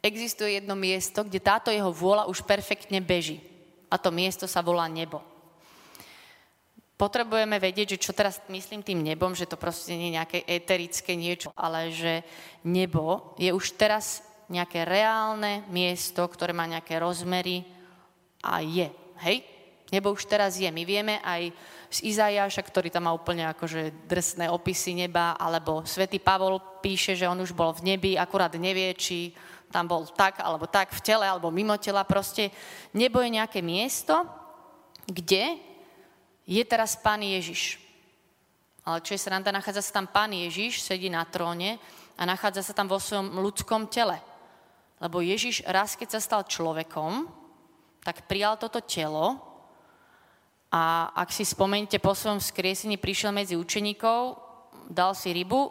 existuje 0.00 0.56
jedno 0.56 0.72
miesto, 0.72 1.20
kde 1.20 1.36
táto 1.36 1.68
jeho 1.68 1.92
vôľa 1.92 2.24
už 2.32 2.48
perfektne 2.48 3.04
beží. 3.04 3.44
A 3.92 4.00
to 4.00 4.08
miesto 4.08 4.48
sa 4.48 4.64
volá 4.64 4.88
nebo 4.88 5.34
potrebujeme 6.94 7.58
vedieť, 7.58 7.98
že 7.98 8.02
čo 8.08 8.12
teraz 8.14 8.40
myslím 8.48 8.80
tým 8.80 9.02
nebom, 9.02 9.34
že 9.34 9.50
to 9.50 9.58
proste 9.58 9.92
nie 9.92 10.08
je 10.08 10.16
nejaké 10.16 10.38
eterické 10.46 11.12
niečo, 11.18 11.50
ale 11.52 11.90
že 11.90 12.22
nebo 12.64 13.34
je 13.36 13.50
už 13.50 13.74
teraz 13.74 14.22
nejaké 14.46 14.88
reálne 14.88 15.66
miesto, 15.68 16.24
ktoré 16.24 16.56
má 16.56 16.64
nejaké 16.64 16.96
rozmery 16.96 17.66
a 18.44 18.64
je. 18.64 18.88
Hej? 19.20 19.44
Nebo 19.92 20.16
už 20.16 20.24
teraz 20.24 20.56
je. 20.56 20.68
My 20.72 20.82
vieme 20.88 21.20
aj 21.20 21.52
z 21.92 21.98
Izajaša, 22.10 22.62
ktorý 22.64 22.88
tam 22.88 23.06
má 23.06 23.12
úplne 23.12 23.46
akože 23.52 24.08
drsné 24.08 24.48
opisy 24.48 24.96
neba, 24.96 25.36
alebo 25.36 25.84
svätý 25.84 26.18
Pavol 26.18 26.58
píše, 26.80 27.14
že 27.14 27.28
on 27.28 27.38
už 27.38 27.52
bol 27.52 27.70
v 27.76 27.94
nebi, 27.94 28.16
akurát 28.16 28.50
nevie, 28.56 28.96
či 28.96 29.30
tam 29.70 29.86
bol 29.86 30.08
tak, 30.08 30.40
alebo 30.40 30.66
tak 30.66 30.90
v 30.90 31.04
tele, 31.04 31.26
alebo 31.28 31.52
mimo 31.54 31.76
tela. 31.76 32.02
Proste 32.02 32.50
nebo 32.96 33.20
je 33.20 33.36
nejaké 33.36 33.60
miesto, 33.60 34.26
kde 35.04 35.60
je 36.48 36.62
teraz 36.64 36.96
pán 36.96 37.20
Ježiš. 37.20 37.78
Ale 38.84 39.00
čo 39.00 39.16
je 39.16 39.20
sranda, 39.20 39.54
nachádza 39.54 39.80
sa 39.80 40.00
tam 40.00 40.08
pán 40.08 40.32
Ježiš, 40.32 40.84
sedí 40.84 41.08
na 41.08 41.24
tróne 41.24 41.80
a 42.20 42.22
nachádza 42.28 42.60
sa 42.60 42.76
tam 42.76 42.88
vo 42.88 43.00
svojom 43.00 43.40
ľudskom 43.40 43.88
tele. 43.88 44.20
Lebo 45.00 45.24
Ježiš 45.24 45.64
raz, 45.68 45.96
keď 45.96 46.16
sa 46.16 46.20
stal 46.20 46.42
človekom, 46.44 47.28
tak 48.04 48.28
prijal 48.28 48.60
toto 48.60 48.84
telo 48.84 49.53
a 50.74 51.14
ak 51.14 51.30
si 51.30 51.46
spomente, 51.46 52.02
po 52.02 52.18
svojom 52.18 52.42
skriesení 52.42 52.98
prišiel 52.98 53.30
medzi 53.30 53.54
učeníkov, 53.54 54.34
dal 54.90 55.14
si 55.14 55.30
rybu 55.30 55.70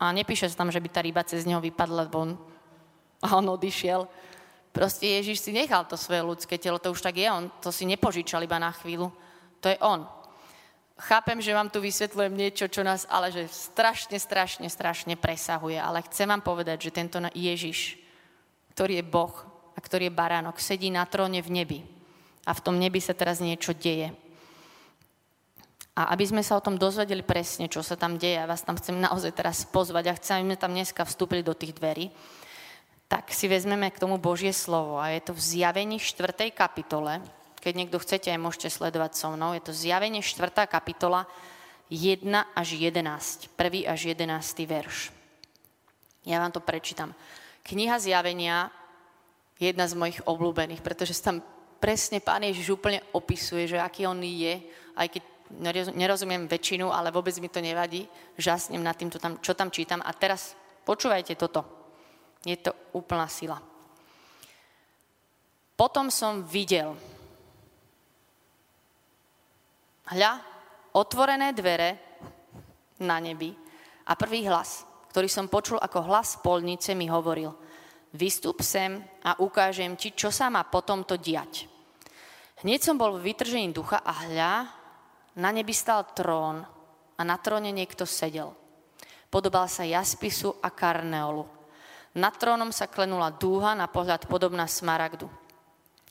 a 0.00 0.08
nepíše 0.16 0.48
sa 0.48 0.64
tam, 0.64 0.72
že 0.72 0.80
by 0.80 0.88
tá 0.88 1.04
ryba 1.04 1.20
cez 1.28 1.44
neho 1.44 1.60
vypadla, 1.60 2.08
lebo 2.08 2.24
on, 2.24 2.30
a 3.20 3.36
on 3.36 3.44
odišiel. 3.52 4.08
Proste 4.72 5.20
Ježiš 5.20 5.44
si 5.44 5.52
nechal 5.52 5.84
to 5.84 6.00
svoje 6.00 6.24
ľudské 6.24 6.56
telo, 6.56 6.80
to 6.80 6.88
už 6.88 7.04
tak 7.04 7.20
je, 7.20 7.28
on 7.28 7.52
to 7.60 7.68
si 7.68 7.84
nepožičal 7.84 8.40
iba 8.40 8.56
na 8.56 8.72
chvíľu. 8.72 9.12
To 9.60 9.68
je 9.68 9.76
on. 9.84 10.08
Chápem, 11.00 11.40
že 11.40 11.56
vám 11.56 11.68
tu 11.68 11.84
vysvetľujem 11.84 12.32
niečo, 12.32 12.68
čo 12.68 12.80
nás 12.80 13.04
ale 13.12 13.28
že 13.28 13.44
strašne, 13.48 14.16
strašne, 14.16 14.68
strašne 14.72 15.20
presahuje. 15.20 15.80
Ale 15.80 16.04
chcem 16.08 16.28
vám 16.28 16.40
povedať, 16.40 16.88
že 16.88 16.96
tento 16.96 17.20
Ježiš, 17.36 18.00
ktorý 18.72 19.00
je 19.00 19.04
Boh 19.04 19.32
a 19.76 19.78
ktorý 19.80 20.08
je 20.08 20.16
baránok, 20.16 20.60
sedí 20.60 20.88
na 20.88 21.04
tróne 21.08 21.40
v 21.40 21.52
nebi. 21.52 21.80
A 22.44 22.52
v 22.52 22.64
tom 22.64 22.76
nebi 22.76 23.00
sa 23.00 23.16
teraz 23.16 23.40
niečo 23.40 23.72
deje. 23.72 24.12
A 25.98 26.14
aby 26.14 26.22
sme 26.22 26.42
sa 26.46 26.54
o 26.54 26.64
tom 26.64 26.78
dozvedeli 26.78 27.26
presne, 27.26 27.66
čo 27.66 27.82
sa 27.82 27.98
tam 27.98 28.14
deje, 28.14 28.38
ja 28.38 28.46
vás 28.46 28.62
tam 28.62 28.78
chcem 28.78 28.94
naozaj 28.94 29.34
teraz 29.34 29.66
pozvať 29.66 30.04
a 30.10 30.16
chcem, 30.16 30.40
aby 30.40 30.54
sme 30.54 30.58
tam 30.58 30.72
dneska 30.72 31.02
vstúpili 31.02 31.42
do 31.42 31.52
tých 31.52 31.74
dverí, 31.74 32.14
tak 33.10 33.34
si 33.34 33.50
vezmeme 33.50 33.90
k 33.90 33.98
tomu 33.98 34.22
Božie 34.22 34.54
slovo 34.54 35.02
a 35.02 35.10
je 35.10 35.18
to 35.18 35.34
v 35.34 35.42
zjavení 35.42 35.98
4. 35.98 36.54
kapitole. 36.54 37.18
Keď 37.58 37.72
niekto 37.74 37.98
chcete, 37.98 38.30
aj 38.30 38.38
môžete 38.38 38.70
sledovať 38.70 39.18
so 39.18 39.34
mnou. 39.34 39.52
Je 39.52 39.60
to 39.66 39.74
zjavenie 39.74 40.22
4. 40.22 40.54
kapitola 40.70 41.26
1 41.90 42.22
až 42.54 42.68
11. 42.78 43.50
1. 43.58 43.90
až 43.90 44.00
11. 44.14 44.30
verš. 44.62 45.10
Ja 46.22 46.38
vám 46.38 46.54
to 46.54 46.62
prečítam. 46.62 47.18
Kniha 47.66 47.98
zjavenia 47.98 48.70
je 49.58 49.74
jedna 49.74 49.90
z 49.90 49.98
mojich 49.98 50.22
obľúbených, 50.24 50.80
pretože 50.80 51.18
tam 51.18 51.42
presne 51.82 52.22
Pán 52.22 52.46
Ježiš 52.46 52.78
úplne 52.78 53.02
opisuje, 53.10 53.66
že 53.66 53.82
aký 53.82 54.06
on 54.06 54.22
je, 54.22 54.62
aj 54.94 55.08
keď 55.18 55.22
nerozumiem 55.94 56.46
väčšinu, 56.46 56.94
ale 56.94 57.10
vôbec 57.10 57.34
mi 57.42 57.50
to 57.50 57.58
nevadí, 57.58 58.06
žasnem 58.38 58.82
nad 58.82 58.94
tým, 58.94 59.10
tam, 59.10 59.42
čo 59.42 59.52
tam 59.58 59.70
čítam. 59.70 59.98
A 60.06 60.14
teraz 60.14 60.54
počúvajte 60.86 61.34
toto. 61.34 61.66
Je 62.46 62.56
to 62.56 62.72
úplná 62.94 63.26
sila. 63.26 63.58
Potom 65.76 66.12
som 66.12 66.44
videl, 66.44 66.92
hľa, 70.12 70.32
otvorené 70.92 71.56
dvere 71.56 71.90
na 73.00 73.16
nebi 73.16 73.56
a 74.04 74.12
prvý 74.12 74.44
hlas, 74.44 74.84
ktorý 75.08 75.28
som 75.28 75.48
počul 75.48 75.80
ako 75.80 76.04
hlas 76.04 76.36
polnice, 76.44 76.92
mi 76.92 77.08
hovoril, 77.08 77.50
vystup 78.12 78.60
sem 78.60 79.00
a 79.24 79.40
ukážem 79.40 79.96
ti, 79.96 80.12
čo 80.12 80.28
sa 80.28 80.52
má 80.52 80.68
potom 80.68 81.02
to 81.06 81.16
diať. 81.16 81.64
Hneď 82.60 82.80
som 82.84 83.00
bol 83.00 83.16
v 83.16 83.32
vytržení 83.32 83.72
ducha 83.72 84.04
a 84.04 84.12
hľa, 84.28 84.52
na 85.38 85.50
nebi 85.54 85.74
stal 85.76 86.10
trón 86.16 86.64
a 87.14 87.22
na 87.22 87.36
tróne 87.38 87.70
niekto 87.70 88.08
sedel. 88.08 88.54
Podobal 89.30 89.70
sa 89.70 89.86
jaspisu 89.86 90.58
a 90.58 90.72
karneolu 90.74 91.60
nad 92.10 92.34
trónom 92.34 92.74
sa 92.74 92.90
klenula 92.90 93.30
dúha 93.30 93.78
na 93.78 93.86
pohľad 93.86 94.26
podobná 94.26 94.66
smaragdu. 94.66 95.30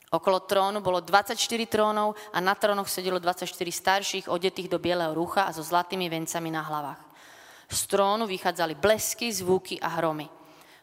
Okolo 0.10 0.42
trónu 0.48 0.80
bolo 0.80 1.04
24 1.04 1.36
trónov 1.68 2.16
a 2.32 2.40
na 2.40 2.56
trónoch 2.56 2.88
sedelo 2.88 3.20
24 3.20 3.52
starších, 3.52 4.26
odetých 4.32 4.72
do 4.72 4.80
bieleho 4.80 5.12
rucha 5.14 5.46
a 5.46 5.54
so 5.54 5.62
zlatými 5.62 6.08
vencami 6.08 6.50
na 6.50 6.64
hlavách. 6.64 7.02
Z 7.70 7.80
trónu 7.86 8.26
vychádzali 8.26 8.80
blesky, 8.80 9.30
zvuky 9.30 9.78
a 9.78 10.00
hromy. 10.00 10.26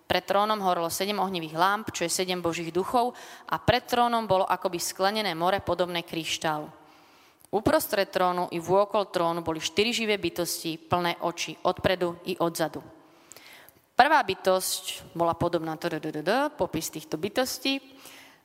Pred 0.06 0.22
trónom 0.22 0.62
horelo 0.62 0.86
sedem 0.86 1.18
ohnivých 1.18 1.58
lámp, 1.58 1.90
čo 1.90 2.06
je 2.06 2.12
sedem 2.12 2.38
božích 2.38 2.70
duchov 2.70 3.10
a 3.50 3.58
pred 3.58 3.82
trónom 3.82 4.28
bolo 4.30 4.46
akoby 4.46 4.78
sklenené 4.78 5.34
more 5.34 5.58
podobné 5.58 6.06
kryštálu. 6.06 6.70
Uprostred 7.56 8.12
trónu 8.12 8.52
i 8.52 8.60
vôkol 8.60 9.08
trónu 9.08 9.40
boli 9.40 9.64
štyri 9.64 9.88
živé 9.88 10.20
bytosti, 10.20 10.76
plné 10.76 11.16
oči, 11.24 11.56
odpredu 11.64 12.20
i 12.28 12.36
odzadu. 12.36 12.84
Prvá 13.96 14.20
bytosť 14.20 15.16
bola 15.16 15.32
podobná, 15.32 15.72
popis 16.52 16.92
týchto 16.92 17.16
bytostí. 17.16 17.80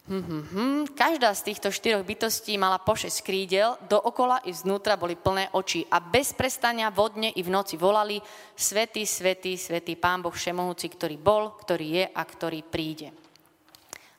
Hm, 0.07 0.23
hm, 0.23 0.43
hm. 0.47 0.81
Každá 0.95 1.35
z 1.35 1.51
týchto 1.51 1.75
štyroch 1.75 2.07
bytostí 2.07 2.55
mala 2.55 2.79
po 2.79 2.95
šesť 2.95 3.19
krídel, 3.19 3.75
dookola 3.91 4.47
i 4.47 4.55
znútra 4.55 4.95
boli 4.95 5.19
plné 5.19 5.51
oči 5.51 5.83
a 5.91 5.99
bez 5.99 6.31
prestania 6.31 6.87
vodne 6.87 7.35
i 7.35 7.43
v 7.43 7.51
noci 7.51 7.75
volali 7.75 8.15
Svetý, 8.55 9.03
Svetý, 9.03 9.59
Svetý 9.59 9.99
Pán 9.99 10.23
Boh 10.23 10.31
Všemohúci, 10.31 10.87
ktorý 10.87 11.19
bol, 11.19 11.51
ktorý 11.59 11.87
je 11.99 12.05
a 12.07 12.21
ktorý 12.23 12.63
príde. 12.63 13.11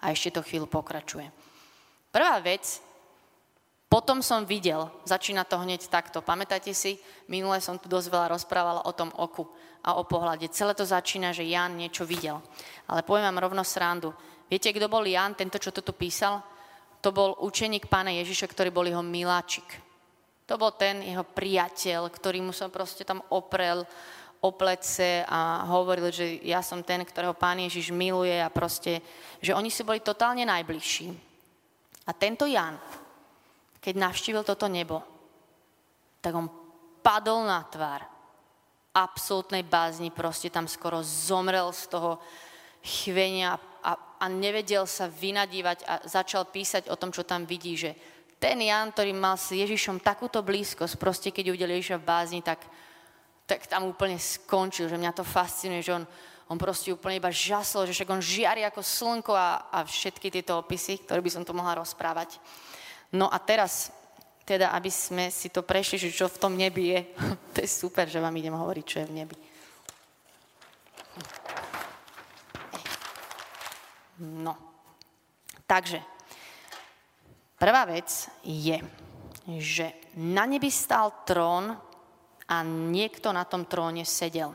A 0.05 0.13
ešte 0.13 0.37
to 0.37 0.45
chvíľu 0.45 0.69
pokračuje. 0.69 1.33
Prvá 2.13 2.37
vec, 2.45 2.92
potom 3.93 4.25
som 4.25 4.49
videl, 4.49 4.89
začína 5.05 5.45
to 5.45 5.61
hneď 5.61 5.85
takto. 5.93 6.25
Pamätáte 6.25 6.73
si, 6.73 6.97
minule 7.29 7.61
som 7.61 7.77
tu 7.77 7.93
dosť 7.93 8.09
veľa 8.09 8.33
rozprávala 8.33 8.89
o 8.89 8.93
tom 8.97 9.13
oku 9.21 9.45
a 9.85 10.01
o 10.01 10.09
pohľade. 10.09 10.49
Celé 10.49 10.73
to 10.73 10.89
začína, 10.89 11.37
že 11.37 11.45
Jan 11.45 11.77
niečo 11.77 12.09
videl. 12.09 12.41
Ale 12.89 13.05
poviem 13.05 13.29
vám 13.29 13.45
rovno 13.45 13.61
srandu. 13.61 14.17
Viete, 14.49 14.73
kto 14.73 14.89
bol 14.89 15.05
Jan, 15.05 15.37
tento, 15.37 15.61
čo 15.61 15.77
toto 15.77 15.93
písal? 15.93 16.41
To 17.05 17.13
bol 17.13 17.37
učeník 17.45 17.93
pána 17.93 18.17
Ježiša, 18.17 18.49
ktorý 18.49 18.73
bol 18.73 18.89
jeho 18.89 19.05
miláčik. 19.05 19.69
To 20.49 20.57
bol 20.57 20.73
ten 20.73 21.05
jeho 21.05 21.29
priateľ, 21.29 22.09
ktorý 22.09 22.41
mu 22.41 22.57
sa 22.57 22.73
proste 22.73 23.05
tam 23.05 23.21
oprel 23.29 23.85
o 24.41 24.57
plece 24.57 25.21
a 25.29 25.69
hovoril, 25.69 26.09
že 26.09 26.41
ja 26.41 26.65
som 26.65 26.81
ten, 26.81 27.05
ktorého 27.05 27.37
pán 27.37 27.61
Ježiš 27.61 27.93
miluje 27.93 28.41
a 28.41 28.49
proste, 28.49 29.05
že 29.45 29.53
oni 29.53 29.69
si 29.69 29.85
boli 29.85 30.01
totálne 30.01 30.49
najbližší. 30.49 31.13
A 32.09 32.11
tento 32.17 32.49
Jan, 32.49 32.81
keď 33.83 33.95
navštívil 33.99 34.47
toto 34.47 34.71
nebo, 34.71 35.03
tak 36.23 36.39
on 36.39 36.47
padol 37.03 37.43
na 37.43 37.67
tvár 37.67 38.07
absolútnej 38.95 39.67
bázni, 39.67 40.15
proste 40.15 40.47
tam 40.47 40.71
skoro 40.71 41.03
zomrel 41.03 41.75
z 41.75 41.91
toho 41.91 42.23
chvenia 42.79 43.59
a, 43.83 43.99
a 44.23 44.27
nevedel 44.31 44.87
sa 44.87 45.11
vynadívať 45.11 45.79
a 45.83 45.95
začal 46.07 46.47
písať 46.47 46.87
o 46.87 46.95
tom, 46.95 47.11
čo 47.11 47.27
tam 47.27 47.43
vidí, 47.43 47.75
že 47.75 47.99
ten 48.39 48.59
Jan, 48.59 48.91
ktorý 48.91 49.15
mal 49.15 49.39
s 49.39 49.55
Ježišom 49.55 50.03
takúto 50.03 50.43
blízkosť, 50.43 50.99
proste 50.99 51.29
keď 51.31 51.55
uvidel 51.55 51.79
Ježiša 51.79 51.99
v 51.99 52.07
bázni, 52.07 52.41
tak, 52.43 52.63
tak 53.47 53.67
tam 53.67 53.87
úplne 53.91 54.19
skončil, 54.19 54.91
že 54.91 54.99
mňa 54.99 55.15
to 55.15 55.23
fascinuje, 55.27 55.83
že 55.83 55.95
on, 55.95 56.05
on 56.51 56.59
proste 56.59 56.91
úplne 56.91 57.23
iba 57.23 57.31
žasol, 57.31 57.87
že 57.87 57.95
však 57.95 58.11
on 58.11 58.23
žiari 58.23 58.67
ako 58.67 58.83
slnko 58.83 59.33
a, 59.35 59.71
a 59.71 59.79
všetky 59.87 60.27
tieto 60.31 60.59
opisy, 60.59 61.03
ktoré 61.07 61.23
by 61.23 61.31
som 61.31 61.47
tu 61.47 61.55
mohla 61.55 61.79
rozprávať. 61.79 62.43
No 63.13 63.29
a 63.29 63.39
teraz 63.39 63.93
teda 64.43 64.75
aby 64.75 64.91
sme 64.91 65.31
si 65.31 65.49
to 65.49 65.63
prešli, 65.63 65.99
že 65.99 66.11
čo 66.11 66.27
v 66.27 66.41
tom 66.41 66.53
nebi 66.59 66.93
je. 66.93 67.01
to 67.55 67.59
je 67.63 67.71
super, 67.71 68.09
že 68.11 68.21
vám 68.21 68.35
idem 68.37 68.55
hovoriť, 68.55 68.85
čo 68.85 68.99
je 69.01 69.07
v 69.09 69.17
nebi. 69.23 69.37
No. 74.23 74.55
Takže, 75.67 75.99
prvá 77.57 77.89
vec 77.89 78.29
je, 78.45 78.77
že 79.57 79.87
na 80.21 80.45
nebi 80.45 80.69
stál 80.69 81.25
trón 81.25 81.73
a 82.47 82.57
niekto 82.63 83.33
na 83.33 83.49
tom 83.49 83.65
tróne 83.65 84.05
sedel. 84.05 84.53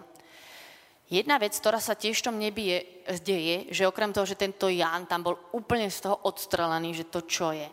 Jedna 1.08 1.40
vec, 1.40 1.56
ktorá 1.56 1.80
sa 1.80 1.96
tiež 1.96 2.20
v 2.20 2.28
tom 2.28 2.38
nebi 2.38 2.64
je, 2.76 2.80
deje, 3.24 3.58
že 3.72 3.88
okrem 3.88 4.12
toho, 4.12 4.28
že 4.28 4.36
tento 4.38 4.68
Ján 4.68 5.08
tam 5.08 5.24
bol 5.24 5.36
úplne 5.56 5.88
z 5.88 6.04
toho 6.04 6.20
odstrelený, 6.28 7.02
že 7.02 7.08
to 7.08 7.24
čo 7.24 7.56
je, 7.56 7.66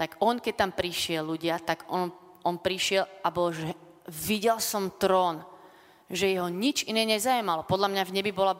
tak 0.00 0.16
on, 0.24 0.40
keď 0.40 0.64
tam 0.64 0.70
prišiel 0.72 1.28
ľudia, 1.28 1.60
tak 1.60 1.84
on, 1.92 2.08
on 2.40 2.56
prišiel 2.56 3.04
a 3.20 3.28
bol, 3.28 3.52
že 3.52 3.76
videl 4.08 4.56
som 4.56 4.88
trón, 4.96 5.44
že 6.08 6.32
jeho 6.32 6.48
nič 6.48 6.88
iné 6.88 7.04
nezajímalo. 7.04 7.68
Podľa 7.68 7.92
mňa 7.92 8.02
v 8.08 8.14
nebi 8.16 8.32
bola 8.32 8.56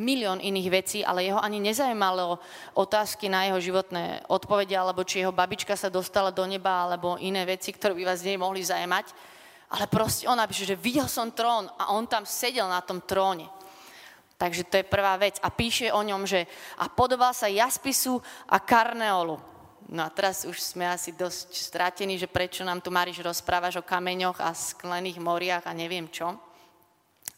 milión 0.00 0.40
iných 0.40 0.68
vecí, 0.72 0.98
ale 1.04 1.28
jeho 1.28 1.36
ani 1.36 1.60
nezajímalo 1.60 2.40
otázky 2.80 3.28
na 3.28 3.44
jeho 3.52 3.60
životné 3.60 4.24
odpovede, 4.32 4.72
alebo 4.72 5.04
či 5.04 5.20
jeho 5.20 5.36
babička 5.36 5.76
sa 5.76 5.92
dostala 5.92 6.32
do 6.32 6.48
neba, 6.48 6.88
alebo 6.88 7.20
iné 7.20 7.44
veci, 7.44 7.76
ktoré 7.76 7.92
by 7.92 8.08
vás 8.08 8.24
nej 8.24 8.40
mohli 8.40 8.64
zajímať. 8.64 9.12
Ale 9.76 9.84
proste 9.84 10.24
on 10.32 10.40
napíše, 10.40 10.64
že 10.64 10.80
videl 10.80 11.12
som 11.12 11.28
trón 11.28 11.68
a 11.76 11.92
on 11.92 12.08
tam 12.08 12.24
sedel 12.24 12.64
na 12.64 12.80
tom 12.80 13.04
tróne. 13.04 13.52
Takže 14.40 14.64
to 14.64 14.80
je 14.80 14.88
prvá 14.88 15.20
vec. 15.20 15.36
A 15.44 15.52
píše 15.52 15.92
o 15.92 16.00
ňom, 16.00 16.24
že 16.24 16.48
a 16.80 16.88
podobal 16.88 17.36
sa 17.36 17.52
jaspisu 17.52 18.16
a 18.48 18.56
karneolu. 18.56 19.49
No 19.90 20.06
a 20.06 20.10
teraz 20.10 20.46
už 20.46 20.54
sme 20.62 20.86
asi 20.86 21.10
dosť 21.10 21.50
strátení, 21.50 22.14
že 22.14 22.30
prečo 22.30 22.62
nám 22.62 22.78
tu 22.78 22.94
Mariš 22.94 23.26
rozprávaš 23.26 23.82
o 23.82 23.86
kameňoch 23.86 24.38
a 24.38 24.54
sklených 24.54 25.18
moriach 25.18 25.66
a 25.66 25.74
neviem 25.74 26.06
čo. 26.06 26.30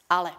Ale 0.04 0.36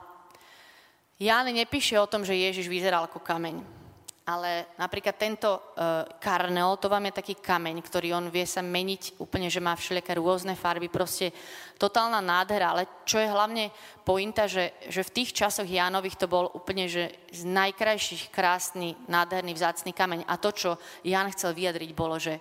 Ján 1.17 1.49
nepíše 1.49 1.97
o 1.97 2.10
tom, 2.10 2.21
že 2.21 2.38
Ježiš 2.38 2.69
vyzeral 2.69 3.10
ako 3.10 3.17
kameň 3.17 3.83
ale 4.24 4.72
napríklad 4.80 5.20
tento 5.20 5.52
uh, 5.52 6.08
karnel, 6.16 6.80
to 6.80 6.88
vám 6.88 7.12
je 7.12 7.20
taký 7.20 7.36
kameň, 7.36 7.84
ktorý 7.84 8.16
on 8.16 8.32
vie 8.32 8.48
sa 8.48 8.64
meniť 8.64 9.20
úplne, 9.20 9.52
že 9.52 9.60
má 9.60 9.76
všelijaké 9.76 10.16
rôzne 10.16 10.56
farby, 10.56 10.88
proste 10.88 11.36
totálna 11.76 12.24
nádhera, 12.24 12.72
ale 12.72 12.88
čo 13.04 13.20
je 13.20 13.28
hlavne 13.28 13.68
pointa, 14.08 14.48
že, 14.48 14.72
že 14.88 15.04
v 15.04 15.14
tých 15.20 15.36
časoch 15.36 15.68
Jánových 15.68 16.16
to 16.16 16.32
bol 16.32 16.48
úplne, 16.56 16.88
že 16.88 17.12
z 17.36 17.44
najkrajších 17.44 18.32
krásny, 18.32 18.96
nádherný, 19.12 19.52
vzácný 19.52 19.92
kameň 19.92 20.24
a 20.24 20.40
to, 20.40 20.56
čo 20.56 20.70
Ján 21.04 21.28
chcel 21.36 21.52
vyjadriť, 21.52 21.92
bolo, 21.92 22.16
že 22.16 22.40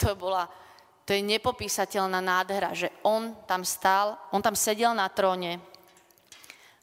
to 0.00 0.16
bola, 0.16 0.48
to 1.04 1.12
je 1.12 1.20
nepopísateľná 1.20 2.24
nádhera, 2.24 2.72
že 2.72 2.88
on 3.04 3.36
tam 3.44 3.68
stál, 3.68 4.16
on 4.32 4.40
tam 4.40 4.56
sedel 4.56 4.96
na 4.96 5.12
tróne 5.12 5.60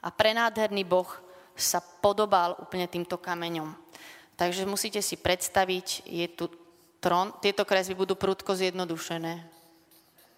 a 0.06 0.14
prenádherný 0.14 0.86
Boh 0.86 1.10
sa 1.58 1.82
podobal 1.82 2.56
úplne 2.62 2.86
týmto 2.86 3.18
kameňom. 3.18 3.89
Takže 4.40 4.64
musíte 4.64 5.04
si 5.04 5.20
predstaviť, 5.20 6.08
je 6.08 6.28
tu 6.32 6.48
trón, 7.04 7.36
tieto 7.44 7.68
kresby 7.68 7.92
budú 7.92 8.16
prudko 8.16 8.56
zjednodušené. 8.56 9.44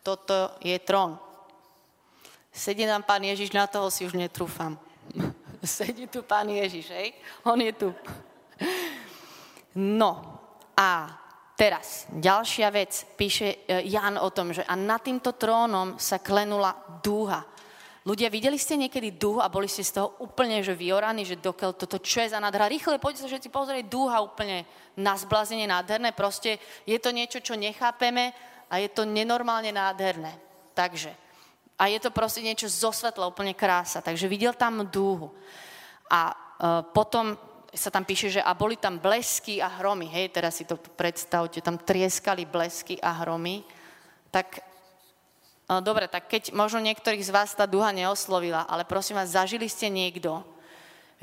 Toto 0.01 0.57
je 0.57 0.73
trón. 0.81 1.21
Sedí 2.49 2.89
tam 2.89 3.05
pán 3.05 3.21
Ježiš, 3.21 3.53
na 3.53 3.69
toho 3.69 3.93
si 3.93 4.01
už 4.09 4.17
netrúfam. 4.17 4.73
Sedí 5.61 6.09
tu 6.09 6.25
pán 6.25 6.49
Ježiš, 6.49 6.89
hej? 6.89 7.13
On 7.45 7.61
je 7.61 7.69
tu. 7.77 7.93
No 9.77 10.41
a 10.73 11.05
teraz 11.53 12.09
ďalšia 12.09 12.73
vec, 12.73 13.05
píše 13.13 13.69
e, 13.69 13.85
Jan 13.85 14.17
o 14.17 14.33
tom, 14.33 14.49
že 14.49 14.65
a 14.65 14.73
nad 14.73 15.05
týmto 15.05 15.37
trónom 15.37 16.01
sa 16.01 16.17
klenula 16.17 16.73
dúha. 17.05 17.45
Ľudia, 18.01 18.33
videli 18.33 18.57
ste 18.57 18.81
niekedy 18.81 19.13
dúhu 19.13 19.45
a 19.45 19.51
boli 19.53 19.69
ste 19.69 19.85
z 19.85 20.01
toho 20.01 20.17
úplne 20.25 20.65
že 20.65 20.73
vyoraní, 20.73 21.21
že 21.21 21.37
dokiaľ 21.37 21.77
toto 21.77 22.01
čo 22.01 22.25
je 22.25 22.33
za 22.33 22.41
nádhera. 22.41 22.65
Rýchle, 22.65 22.97
poďte 22.97 23.25
sa 23.25 23.29
všetci 23.29 23.53
pozrieť, 23.53 23.85
dúha 23.85 24.17
úplne 24.25 24.65
na 24.97 25.13
zblazenie 25.13 25.69
nádherné. 25.69 26.09
Proste 26.09 26.57
je 26.89 26.97
to 26.97 27.13
niečo, 27.13 27.45
čo 27.45 27.53
nechápeme 27.53 28.33
a 28.73 28.81
je 28.81 28.89
to 28.89 29.05
nenormálne 29.05 29.69
nádherné. 29.69 30.33
Takže, 30.73 31.13
a 31.77 31.93
je 31.93 32.01
to 32.01 32.09
proste 32.09 32.41
niečo 32.41 32.65
zo 32.65 32.89
svetla, 32.89 33.29
úplne 33.29 33.53
krása. 33.53 34.01
Takže 34.01 34.25
videl 34.25 34.57
tam 34.57 34.81
dúhu. 34.89 35.29
A 36.09 36.33
e, 36.33 36.35
potom 36.89 37.37
sa 37.69 37.93
tam 37.93 38.01
píše, 38.01 38.33
že 38.33 38.41
a 38.41 38.57
boli 38.57 38.81
tam 38.81 38.97
blesky 38.97 39.61
a 39.61 39.69
hromy. 39.77 40.09
Hej, 40.09 40.33
teraz 40.33 40.57
si 40.57 40.65
to 40.65 40.77
predstavte, 40.77 41.61
tam 41.61 41.77
trieskali 41.77 42.49
blesky 42.49 42.97
a 42.97 43.13
hromy. 43.21 43.61
Tak 44.33 44.70
Dobre, 45.79 46.11
tak 46.11 46.27
keď 46.27 46.51
možno 46.51 46.83
niektorých 46.83 47.23
z 47.23 47.31
vás 47.31 47.55
tá 47.55 47.63
duha 47.63 47.95
neoslovila, 47.95 48.67
ale 48.67 48.83
prosím 48.83 49.15
vás, 49.15 49.31
zažili 49.31 49.71
ste 49.71 49.87
niekto, 49.87 50.43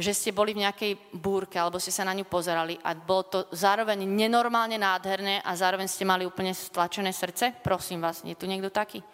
že 0.01 0.17
ste 0.17 0.31
boli 0.33 0.57
v 0.57 0.65
nejakej 0.65 0.97
búrke 1.13 1.61
alebo 1.61 1.77
ste 1.77 1.93
sa 1.93 2.09
na 2.09 2.17
ňu 2.17 2.25
pozerali 2.25 2.81
a 2.81 2.97
bolo 2.97 3.29
to 3.29 3.39
zároveň 3.53 4.09
nenormálne 4.09 4.81
nádherné 4.81 5.45
a 5.45 5.53
zároveň 5.53 5.85
ste 5.85 6.09
mali 6.09 6.25
úplne 6.25 6.57
stlačené 6.57 7.13
srdce? 7.13 7.61
Prosím 7.61 8.01
vás, 8.01 8.25
je 8.25 8.33
tu 8.33 8.49
niekto 8.49 8.73
taký? 8.73 9.05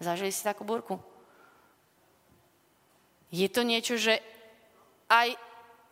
Zažili 0.00 0.32
ste 0.32 0.48
takú 0.48 0.64
búrku? 0.64 0.96
Je 3.28 3.50
to 3.52 3.60
niečo, 3.60 4.00
že 4.00 4.24
aj, 5.12 5.36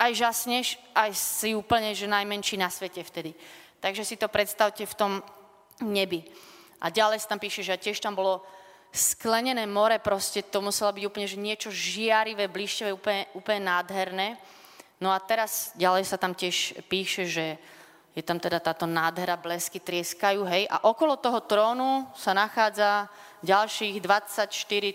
aj 0.00 0.12
žasneš, 0.16 0.80
aj 0.96 1.12
si 1.12 1.52
úplne, 1.52 1.92
že 1.92 2.08
najmenší 2.08 2.56
na 2.56 2.72
svete 2.72 3.04
vtedy. 3.04 3.36
Takže 3.84 4.08
si 4.08 4.16
to 4.16 4.32
predstavte 4.32 4.88
v 4.88 4.94
tom 4.96 5.12
nebi. 5.84 6.24
A 6.80 6.88
ďalej 6.88 7.20
sa 7.20 7.36
tam 7.36 7.42
píše, 7.42 7.60
že 7.60 7.76
tiež 7.76 8.00
tam 8.00 8.16
bolo 8.16 8.40
sklenené 8.96 9.68
more, 9.68 10.00
proste 10.00 10.40
to 10.42 10.64
muselo 10.64 10.90
byť 10.90 11.04
úplne 11.04 11.28
že 11.28 11.38
niečo 11.38 11.70
žiarivé, 11.70 12.48
blišťové, 12.48 12.90
úplne, 12.90 13.22
úplne 13.36 13.60
nádherné. 13.68 14.40
No 14.96 15.12
a 15.12 15.20
teraz 15.20 15.76
ďalej 15.76 16.08
sa 16.08 16.16
tam 16.16 16.32
tiež 16.32 16.80
píše, 16.88 17.28
že 17.28 17.60
je 18.16 18.24
tam 18.24 18.40
teda 18.40 18.64
táto 18.64 18.88
nádhera, 18.88 19.36
blesky 19.36 19.76
trieskajú, 19.76 20.48
hej. 20.48 20.64
A 20.72 20.88
okolo 20.88 21.20
toho 21.20 21.44
trónu 21.44 22.08
sa 22.16 22.32
nachádza 22.32 23.12
ďalších 23.44 24.00
24 24.00 24.48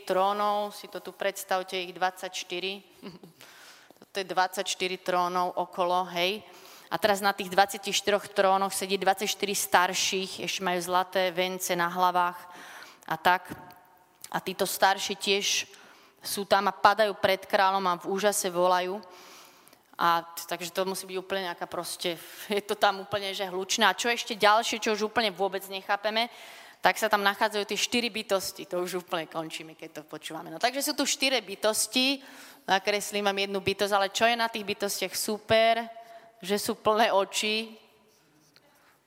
trónov, 0.10 0.74
si 0.74 0.90
to 0.90 0.98
tu 0.98 1.14
predstavte, 1.14 1.78
ich 1.78 1.94
24. 1.94 2.34
to 4.12 4.16
je 4.18 4.26
24 4.26 4.66
trónov 5.06 5.54
okolo, 5.54 6.10
hej. 6.18 6.42
A 6.90 6.98
teraz 6.98 7.22
na 7.22 7.30
tých 7.30 7.54
24 7.54 7.86
trónoch 8.34 8.74
sedí 8.74 8.98
24 8.98 9.30
starších, 9.54 10.42
ešte 10.42 10.66
majú 10.66 10.82
zlaté 10.82 11.30
vence 11.30 11.72
na 11.78 11.88
hlavách 11.88 12.42
a 13.06 13.16
tak. 13.22 13.54
A 14.32 14.40
títo 14.40 14.64
starší 14.64 15.20
tiež 15.20 15.68
sú 16.24 16.48
tam 16.48 16.70
a 16.70 16.74
padajú 16.74 17.18
pred 17.20 17.44
kráľom 17.44 17.84
a 17.88 18.00
v 18.00 18.10
úžase 18.10 18.48
volajú. 18.48 19.02
A 20.02 20.26
takže 20.48 20.74
to 20.74 20.88
musí 20.88 21.06
byť 21.06 21.18
úplne 21.20 21.52
nejaká 21.52 21.70
proste, 21.70 22.18
je 22.50 22.64
to 22.64 22.74
tam 22.80 23.04
úplne 23.04 23.36
že 23.36 23.46
hlučné. 23.46 23.86
A 23.86 23.98
čo 23.98 24.08
ešte 24.08 24.40
ďalšie, 24.40 24.80
čo 24.80 24.96
už 24.96 25.12
úplne 25.12 25.30
vôbec 25.30 25.62
nechápeme, 25.68 26.32
tak 26.82 26.98
sa 26.98 27.06
tam 27.06 27.22
nachádzajú 27.22 27.64
tie 27.70 27.78
štyri 27.78 28.10
bytosti. 28.10 28.66
To 28.66 28.82
už 28.82 29.06
úplne 29.06 29.30
končíme, 29.30 29.78
keď 29.78 30.02
to 30.02 30.10
počúvame. 30.10 30.50
No 30.50 30.58
takže 30.58 30.82
sú 30.82 30.98
tu 30.98 31.06
štyri 31.06 31.38
bytosti, 31.38 32.18
nakreslím 32.66 33.30
vám 33.30 33.38
jednu 33.38 33.62
bytosť, 33.62 33.94
ale 33.94 34.10
čo 34.10 34.26
je 34.26 34.34
na 34.34 34.50
tých 34.50 34.66
bytostiach 34.66 35.14
super, 35.14 35.86
že 36.42 36.58
sú 36.58 36.74
plné 36.82 37.14
oči, 37.14 37.78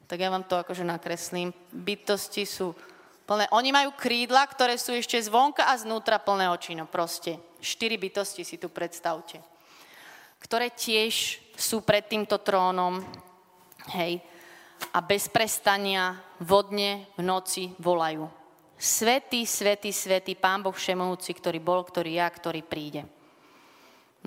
tak 0.06 0.22
ja 0.22 0.30
vám 0.30 0.46
to 0.46 0.54
akože 0.54 0.87
nakreslím. 0.87 1.50
Bytosti 1.74 2.46
sú 2.46 2.70
Plné. 3.24 3.48
Oni 3.56 3.72
majú 3.72 3.96
krídla, 3.96 4.44
ktoré 4.44 4.76
sú 4.76 4.92
ešte 4.92 5.16
zvonka 5.16 5.64
a 5.64 5.80
znútra 5.80 6.20
plné 6.20 6.52
oči. 6.52 6.76
No 6.76 6.84
proste. 6.84 7.40
Štyri 7.64 7.96
bytosti 7.96 8.44
si 8.44 8.60
tu 8.60 8.68
predstavte. 8.68 9.40
Ktoré 10.37 10.68
tiež 10.68 11.40
sú 11.56 11.80
pred 11.80 12.04
týmto 12.04 12.37
trónom. 12.44 13.00
Hej. 13.96 14.20
A 14.92 15.00
bez 15.00 15.32
prestania 15.32 16.20
vodne 16.37 17.08
v 17.16 17.24
noci 17.24 17.72
volajú. 17.80 18.28
Svetý, 18.76 19.48
svetý, 19.48 19.88
svetý 19.88 20.37
Pán 20.37 20.60
Boh 20.60 20.76
Všemohúci, 20.76 21.32
ktorý 21.32 21.64
bol, 21.64 21.80
ktorý 21.80 22.20
ja, 22.20 22.28
ktorý 22.28 22.60
príde. 22.60 23.08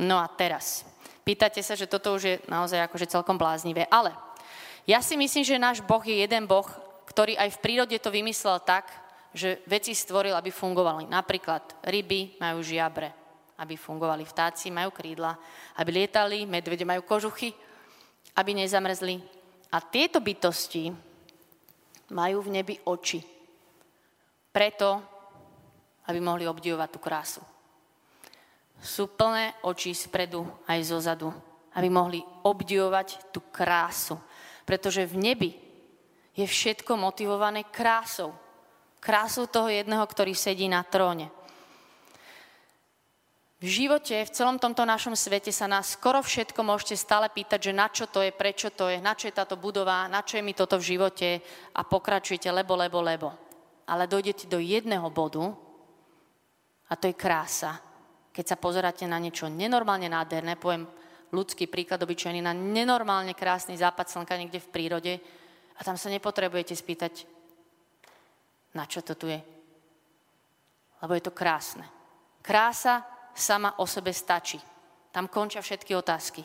No 0.02 0.18
a 0.18 0.26
teraz. 0.26 0.82
Pýtate 1.22 1.62
sa, 1.62 1.78
že 1.78 1.86
toto 1.86 2.18
už 2.18 2.24
je 2.24 2.36
naozaj 2.50 2.82
akože 2.90 3.14
celkom 3.14 3.38
bláznivé. 3.38 3.86
Ale 3.94 4.16
ja 4.90 5.04
si 5.04 5.20
myslím, 5.20 5.44
že 5.46 5.62
náš 5.62 5.84
Boh 5.84 6.02
je 6.02 6.16
jeden 6.16 6.48
Boh, 6.48 6.66
ktorý 7.18 7.34
aj 7.34 7.50
v 7.58 7.62
prírode 7.66 7.98
to 7.98 8.14
vymyslel 8.14 8.62
tak, 8.62 8.94
že 9.34 9.66
veci 9.66 9.98
stvoril, 9.98 10.38
aby 10.38 10.54
fungovali. 10.54 11.10
Napríklad 11.10 11.82
ryby 11.90 12.38
majú 12.38 12.62
žiabre, 12.62 13.10
aby 13.58 13.74
fungovali. 13.74 14.22
Vtáci 14.22 14.70
majú 14.70 14.94
krídla, 14.94 15.34
aby 15.82 15.98
lietali, 15.98 16.46
medvede 16.46 16.86
majú 16.86 17.02
kožuchy, 17.02 17.58
aby 18.38 18.54
nezamrzli. 18.54 19.18
A 19.74 19.82
tieto 19.82 20.22
bytosti 20.22 20.94
majú 22.14 22.46
v 22.46 22.62
nebi 22.62 22.78
oči. 22.86 23.26
Preto, 24.54 25.02
aby 26.06 26.22
mohli 26.22 26.46
obdivovať 26.46 26.90
tú 26.94 27.00
krásu. 27.02 27.42
Sú 28.78 29.10
plné 29.10 29.58
oči 29.66 29.98
spredu 29.98 30.46
aj 30.70 30.86
zozadu, 30.86 31.34
aby 31.74 31.90
mohli 31.90 32.22
obdivovať 32.46 33.34
tú 33.34 33.42
krásu. 33.50 34.22
Pretože 34.70 35.10
v 35.10 35.18
nebi 35.18 35.67
je 36.38 36.46
všetko 36.46 36.94
motivované 36.94 37.66
krásou. 37.66 38.32
Krásou 39.02 39.50
toho 39.50 39.74
jedného, 39.74 40.06
ktorý 40.06 40.38
sedí 40.38 40.70
na 40.70 40.86
tróne. 40.86 41.34
V 43.58 43.66
živote, 43.66 44.14
v 44.22 44.34
celom 44.38 44.62
tomto 44.62 44.86
našom 44.86 45.18
svete 45.18 45.50
sa 45.50 45.66
nás 45.66 45.98
skoro 45.98 46.22
všetko 46.22 46.62
môžete 46.62 46.94
stále 46.94 47.26
pýtať, 47.26 47.60
že 47.70 47.74
na 47.74 47.90
čo 47.90 48.06
to 48.06 48.22
je, 48.22 48.30
prečo 48.30 48.70
to 48.70 48.86
je, 48.86 49.02
na 49.02 49.18
čo 49.18 49.26
je 49.26 49.34
táto 49.34 49.58
budova, 49.58 50.06
na 50.06 50.22
čo 50.22 50.38
je 50.38 50.46
mi 50.46 50.54
toto 50.54 50.78
v 50.78 50.94
živote 50.94 51.42
a 51.74 51.82
pokračujete, 51.82 52.54
lebo, 52.54 52.78
lebo, 52.78 53.02
lebo. 53.02 53.34
Ale 53.90 54.06
dojdete 54.06 54.46
do 54.46 54.62
jedného 54.62 55.10
bodu 55.10 55.58
a 56.86 56.94
to 56.94 57.10
je 57.10 57.18
krása. 57.18 57.82
Keď 58.30 58.46
sa 58.46 58.62
pozeráte 58.62 59.10
na 59.10 59.18
niečo 59.18 59.50
nenormálne 59.50 60.06
nádherné, 60.06 60.54
poviem 60.62 60.86
ľudský 61.34 61.66
príklad 61.66 62.06
obyčajný, 62.06 62.46
na 62.46 62.54
nenormálne 62.54 63.34
krásny 63.34 63.74
západ 63.74 64.06
slnka 64.06 64.38
niekde 64.38 64.62
v 64.62 64.70
prírode, 64.70 65.14
a 65.78 65.82
tam 65.86 65.96
sa 65.96 66.10
nepotrebujete 66.10 66.74
spýtať, 66.74 67.30
na 68.74 68.90
čo 68.90 69.06
to 69.06 69.14
tu 69.14 69.30
je. 69.30 69.40
Lebo 71.02 71.14
je 71.14 71.24
to 71.24 71.34
krásne. 71.34 71.86
Krása 72.42 73.06
sama 73.38 73.78
o 73.78 73.86
sebe 73.86 74.10
stačí. 74.10 74.58
Tam 75.14 75.30
končia 75.30 75.62
všetky 75.62 75.94
otázky. 75.94 76.42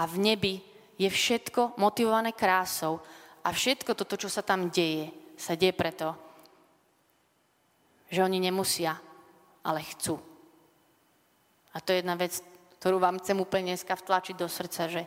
A 0.00 0.08
v 0.08 0.16
nebi 0.32 0.54
je 0.96 1.08
všetko 1.08 1.76
motivované 1.76 2.32
krásou 2.32 3.00
a 3.44 3.52
všetko 3.52 3.92
toto, 3.92 4.16
čo 4.16 4.32
sa 4.32 4.40
tam 4.40 4.72
deje, 4.72 5.12
sa 5.36 5.52
deje 5.52 5.76
preto, 5.76 6.16
že 8.08 8.24
oni 8.24 8.40
nemusia, 8.40 8.96
ale 9.64 9.84
chcú. 9.92 10.20
A 11.72 11.80
to 11.80 11.92
je 11.92 12.04
jedna 12.04 12.16
vec, 12.16 12.38
ktorú 12.80 13.00
vám 13.00 13.20
chcem 13.20 13.40
úplne 13.40 13.72
dneska 13.72 13.96
vtlačiť 13.96 14.36
do 14.36 14.48
srdca, 14.48 14.88
že 14.88 15.02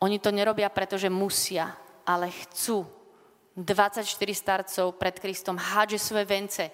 oni 0.00 0.18
to 0.18 0.34
nerobia, 0.34 0.72
pretože 0.72 1.12
musia, 1.12 1.70
ale 2.06 2.30
chcú. 2.30 2.86
24 3.56 4.08
starcov 4.32 4.96
pred 4.96 5.12
Kristom 5.20 5.60
hádže 5.60 6.00
svoje 6.00 6.24
vence, 6.24 6.72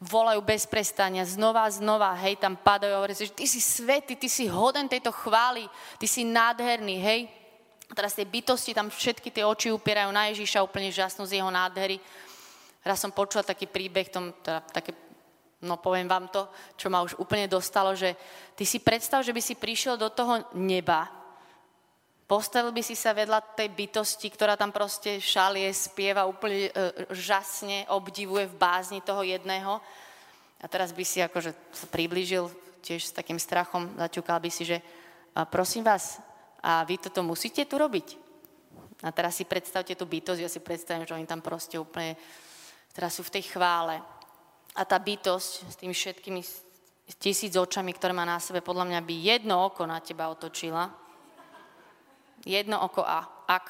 volajú 0.00 0.40
bez 0.40 0.64
prestania, 0.64 1.28
znova 1.28 1.64
a 1.64 1.72
znova, 1.72 2.12
hej, 2.24 2.40
tam 2.40 2.56
padajú 2.56 2.92
a 2.92 2.98
hovorí 3.00 3.12
že 3.12 3.32
ty 3.32 3.44
si 3.44 3.60
svetý, 3.60 4.16
ty 4.16 4.28
si 4.28 4.48
hoden 4.48 4.88
tejto 4.88 5.12
chvály, 5.12 5.68
ty 6.00 6.08
si 6.08 6.24
nádherný, 6.24 6.96
hej. 7.00 7.20
Teraz 7.90 8.16
tie 8.16 8.24
bytosti, 8.24 8.72
tam 8.72 8.88
všetky 8.88 9.28
tie 9.34 9.44
oči 9.44 9.68
upierajú 9.74 10.08
na 10.14 10.30
Ježíša, 10.30 10.64
úplne 10.64 10.94
žasnú 10.94 11.26
z 11.26 11.42
jeho 11.42 11.50
nádhery. 11.50 11.98
Raz 12.80 13.02
som 13.02 13.12
počula 13.12 13.44
taký 13.44 13.68
príbeh, 13.68 14.08
tom, 14.08 14.32
teda 14.40 14.64
také, 14.72 14.96
no 15.60 15.76
poviem 15.76 16.08
vám 16.08 16.32
to, 16.32 16.48
čo 16.80 16.88
ma 16.88 17.04
už 17.04 17.18
úplne 17.20 17.44
dostalo, 17.50 17.92
že 17.92 18.16
ty 18.56 18.64
si 18.64 18.80
predstav, 18.80 19.20
že 19.20 19.34
by 19.34 19.42
si 19.42 19.58
prišiel 19.58 20.00
do 20.00 20.08
toho 20.08 20.48
neba, 20.56 21.19
Postavil 22.30 22.70
by 22.70 22.78
si 22.78 22.94
sa 22.94 23.10
vedľa 23.10 23.58
tej 23.58 23.74
bytosti, 23.74 24.30
ktorá 24.30 24.54
tam 24.54 24.70
proste 24.70 25.18
šalie, 25.18 25.66
spieva 25.74 26.30
úplne 26.30 26.70
e, 26.70 26.72
žasne, 27.10 27.90
obdivuje 27.90 28.46
v 28.46 28.54
bázni 28.54 29.02
toho 29.02 29.26
jedného. 29.26 29.82
A 30.62 30.66
teraz 30.70 30.94
by 30.94 31.02
si 31.02 31.18
akože 31.26 31.50
sa 31.74 31.86
priblížil 31.90 32.46
tiež 32.86 33.10
s 33.10 33.16
takým 33.18 33.34
strachom, 33.34 33.90
zaťukal 33.98 34.38
by 34.38 34.46
si, 34.46 34.62
že 34.62 34.78
a 35.34 35.42
prosím 35.42 35.82
vás, 35.82 36.22
a 36.62 36.86
vy 36.86 37.02
toto 37.02 37.26
musíte 37.26 37.66
tu 37.66 37.74
robiť. 37.74 38.14
A 39.02 39.10
teraz 39.10 39.34
si 39.34 39.42
predstavte 39.42 39.98
tú 39.98 40.06
bytosť, 40.06 40.38
ja 40.38 40.46
si 40.46 40.62
predstavím, 40.62 41.10
že 41.10 41.18
oni 41.18 41.26
tam 41.26 41.42
proste 41.42 41.82
úplne, 41.82 42.14
teraz 42.94 43.18
sú 43.18 43.26
v 43.26 43.42
tej 43.42 43.58
chvále. 43.58 43.98
A 44.78 44.86
tá 44.86 45.02
bytosť 45.02 45.50
s 45.66 45.74
tými 45.74 45.98
všetkými 45.98 46.40
tisíc 47.18 47.58
očami, 47.58 47.90
ktoré 47.90 48.14
má 48.14 48.22
na 48.22 48.38
sebe, 48.38 48.62
podľa 48.62 48.86
mňa 48.86 49.00
by 49.02 49.14
jedno 49.18 49.66
oko 49.66 49.82
na 49.82 49.98
teba 49.98 50.30
otočila 50.30 51.09
Jedno 52.44 52.80
oko 52.80 53.04
a 53.04 53.44
ak. 53.48 53.66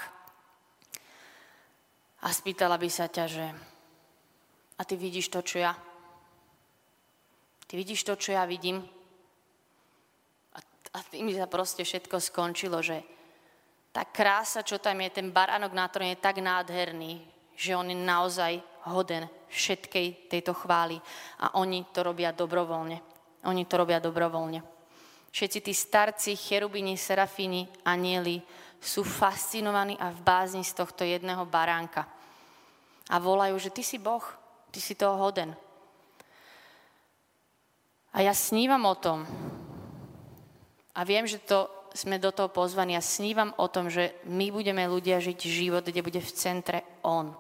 a 2.20 2.28
spýtala 2.28 2.76
by 2.76 2.88
sa 2.92 3.09
ťa, 3.09 3.24
že 3.26 3.46
a 4.80 4.85
ty 4.85 4.96
vidíš 4.96 5.28
to, 5.28 5.44
čo 5.44 5.61
ja? 5.61 5.76
Ty 7.68 7.74
vidíš 7.76 8.00
to, 8.04 8.16
čo 8.16 8.33
ja 8.33 8.48
vidím? 8.48 8.80
A, 10.56 10.59
a 10.96 10.98
tým 11.04 11.28
sa 11.37 11.44
proste 11.44 11.85
všetko 11.85 12.16
skončilo, 12.16 12.80
že 12.80 13.04
tá 13.92 14.09
krása, 14.09 14.64
čo 14.64 14.80
tam 14.80 15.04
je, 15.04 15.20
ten 15.20 15.28
baránok 15.28 15.76
na 15.76 15.87
tróne 15.92 16.16
je 16.16 16.24
tak 16.24 16.40
nádherný, 16.40 17.20
že 17.52 17.76
on 17.76 17.92
je 17.92 17.98
naozaj 17.98 18.56
hoden 18.88 19.28
všetkej 19.52 20.33
tejto 20.33 20.56
chvály. 20.56 20.96
A 21.44 21.61
oni 21.61 21.85
to 21.92 22.00
robia 22.00 22.33
dobrovoľne. 22.33 22.96
Oni 23.44 23.68
to 23.68 23.74
robia 23.76 24.00
dobrovoľne. 24.00 24.80
Všetci 25.31 25.59
tí 25.62 25.73
starci, 25.75 26.35
cherubini, 26.35 26.99
serafíni, 26.99 27.71
anieli 27.87 28.43
sú 28.83 29.07
fascinovaní 29.07 29.95
a 30.01 30.11
v 30.11 30.21
bázni 30.25 30.66
z 30.66 30.75
tohto 30.75 31.07
jedného 31.07 31.47
baránka. 31.47 32.09
A 33.11 33.16
volajú, 33.23 33.59
že 33.59 33.71
ty 33.71 33.87
si 33.87 34.01
Boh, 34.01 34.23
ty 34.75 34.83
si 34.83 34.99
toho 34.99 35.14
hoden. 35.19 35.55
A 38.11 38.27
ja 38.27 38.35
snívam 38.35 38.83
o 38.90 38.97
tom, 38.99 39.23
a 40.90 41.01
viem, 41.07 41.23
že 41.27 41.38
to 41.38 41.71
sme 41.95 42.19
do 42.19 42.31
toho 42.35 42.51
pozvaní, 42.51 42.95
ja 42.95 43.03
snívam 43.03 43.55
o 43.59 43.66
tom, 43.71 43.90
že 43.90 44.14
my 44.27 44.51
budeme 44.51 44.87
ľudia 44.87 45.23
žiť 45.23 45.38
život, 45.47 45.87
kde 45.87 46.03
bude 46.03 46.19
v 46.19 46.35
centre 46.35 46.79
On. 47.03 47.31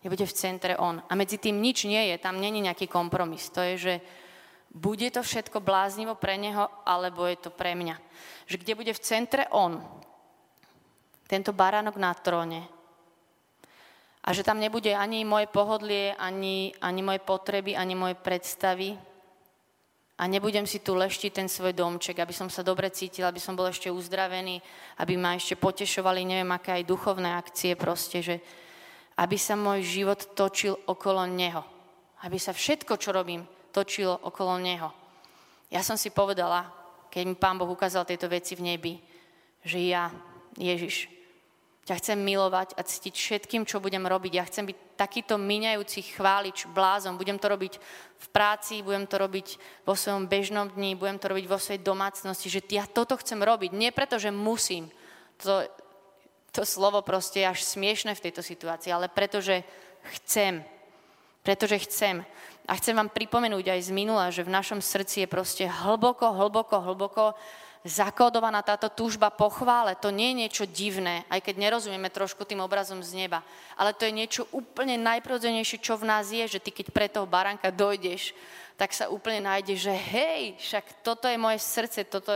Kde 0.00 0.08
bude 0.08 0.26
v 0.28 0.36
centre 0.36 0.72
On. 0.76 1.00
A 1.00 1.12
medzi 1.16 1.40
tým 1.40 1.60
nič 1.60 1.84
nie 1.84 2.12
je, 2.12 2.16
tam 2.20 2.40
není 2.40 2.64
nejaký 2.64 2.88
kompromis. 2.88 3.48
To 3.52 3.60
je, 3.64 3.74
že 3.76 3.94
bude 4.68 5.08
to 5.10 5.24
všetko 5.24 5.64
bláznivo 5.64 6.14
pre 6.14 6.36
Neho, 6.36 6.68
alebo 6.84 7.24
je 7.24 7.36
to 7.40 7.50
pre 7.50 7.72
mňa. 7.74 7.96
Že 8.46 8.56
kde 8.60 8.72
bude 8.74 8.92
v 8.94 9.04
centre 9.04 9.44
On, 9.50 9.80
tento 11.28 11.52
baránok 11.52 11.96
na 11.96 12.12
tróne, 12.16 12.64
a 14.24 14.36
že 14.36 14.44
tam 14.44 14.60
nebude 14.60 14.92
ani 14.92 15.24
moje 15.24 15.48
pohodlie, 15.48 16.12
ani, 16.12 16.76
ani 16.84 17.00
moje 17.00 17.20
potreby, 17.24 17.72
ani 17.72 17.96
moje 17.96 18.12
predstavy, 18.20 18.92
a 20.18 20.26
nebudem 20.26 20.66
si 20.66 20.82
tu 20.82 20.98
leštiť 20.98 21.30
ten 21.30 21.46
svoj 21.46 21.78
domček, 21.78 22.18
aby 22.18 22.34
som 22.34 22.50
sa 22.50 22.66
dobre 22.66 22.90
cítila, 22.90 23.30
aby 23.30 23.38
som 23.38 23.54
bol 23.54 23.70
ešte 23.70 23.86
uzdravený, 23.86 24.58
aby 24.98 25.14
ma 25.14 25.38
ešte 25.38 25.54
potešovali, 25.54 26.26
neviem, 26.26 26.50
aké 26.50 26.74
aj 26.74 26.90
duchovné 26.90 27.38
akcie 27.38 27.78
proste, 27.78 28.18
že 28.18 28.36
aby 29.14 29.38
sa 29.38 29.54
môj 29.54 29.86
život 29.86 30.34
točil 30.34 30.74
okolo 30.90 31.22
Neho. 31.30 31.62
Aby 32.26 32.34
sa 32.42 32.50
všetko, 32.50 32.98
čo 32.98 33.14
robím, 33.14 33.46
točilo 33.78 34.18
okolo 34.26 34.58
Neho. 34.58 34.90
Ja 35.70 35.86
som 35.86 35.94
si 35.94 36.10
povedala, 36.10 36.66
keď 37.14 37.22
mi 37.30 37.36
Pán 37.38 37.54
Boh 37.54 37.70
ukázal 37.70 38.02
tieto 38.02 38.26
veci 38.26 38.58
v 38.58 38.74
nebi, 38.74 38.94
že 39.62 39.78
ja, 39.86 40.10
Ježiš, 40.58 41.06
ťa 41.88 41.94
chcem 42.04 42.18
milovať 42.20 42.76
a 42.76 42.84
cítiť 42.84 43.14
všetkým, 43.16 43.62
čo 43.64 43.80
budem 43.80 44.04
robiť. 44.04 44.32
Ja 44.36 44.44
chcem 44.44 44.68
byť 44.68 44.98
takýto 45.00 45.40
miňajúci 45.40 46.20
chválič, 46.20 46.68
blázon. 46.68 47.16
Budem 47.16 47.40
to 47.40 47.48
robiť 47.48 47.80
v 48.18 48.26
práci, 48.28 48.84
budem 48.84 49.08
to 49.08 49.16
robiť 49.16 49.56
vo 49.88 49.96
svojom 49.96 50.28
bežnom 50.28 50.68
dni, 50.68 51.00
budem 51.00 51.16
to 51.16 51.32
robiť 51.32 51.46
vo 51.48 51.56
svojej 51.56 51.80
domácnosti, 51.80 52.52
že 52.52 52.60
ja 52.68 52.84
toto 52.84 53.16
chcem 53.16 53.40
robiť. 53.40 53.72
Nie 53.72 53.88
preto, 53.88 54.20
že 54.20 54.28
musím. 54.28 54.92
To, 55.40 55.64
to 56.52 56.68
slovo 56.68 57.00
proste 57.00 57.40
je 57.40 57.48
až 57.48 57.64
smiešne 57.64 58.12
v 58.12 58.24
tejto 58.28 58.44
situácii, 58.44 58.92
ale 58.92 59.08
preto, 59.08 59.40
že 59.40 59.64
chcem. 60.20 60.60
Pretože 61.40 61.80
chcem. 61.88 62.20
A 62.68 62.76
chcem 62.76 62.92
vám 62.92 63.08
pripomenúť 63.08 63.72
aj 63.72 63.80
z 63.88 63.90
minula, 63.96 64.28
že 64.28 64.44
v 64.44 64.52
našom 64.52 64.84
srdci 64.84 65.24
je 65.24 65.28
proste 65.32 65.64
hlboko, 65.64 66.28
hlboko, 66.36 66.76
hlboko 66.84 67.24
zakódovaná 67.80 68.60
táto 68.60 68.92
túžba 68.92 69.32
po 69.32 69.48
chvále. 69.48 69.96
To 70.04 70.12
nie 70.12 70.36
je 70.36 70.40
niečo 70.44 70.64
divné, 70.68 71.24
aj 71.32 71.40
keď 71.48 71.54
nerozumieme 71.56 72.12
trošku 72.12 72.44
tým 72.44 72.60
obrazom 72.60 73.00
z 73.00 73.24
neba. 73.24 73.40
Ale 73.72 73.96
to 73.96 74.04
je 74.04 74.12
niečo 74.12 74.42
úplne 74.52 75.00
najprirodzenejšie, 75.00 75.80
čo 75.80 75.96
v 75.96 76.08
nás 76.12 76.28
je, 76.28 76.44
že 76.44 76.60
ty 76.60 76.68
keď 76.68 76.86
pre 76.92 77.08
toho 77.08 77.24
baránka 77.24 77.72
dojdeš, 77.72 78.36
tak 78.76 78.92
sa 78.92 79.08
úplne 79.08 79.42
nájde, 79.42 79.74
že 79.74 79.90
hej, 79.90 80.54
však 80.60 81.02
toto 81.02 81.26
je 81.26 81.40
moje 81.40 81.58
srdce, 81.64 82.06
toto, 82.06 82.30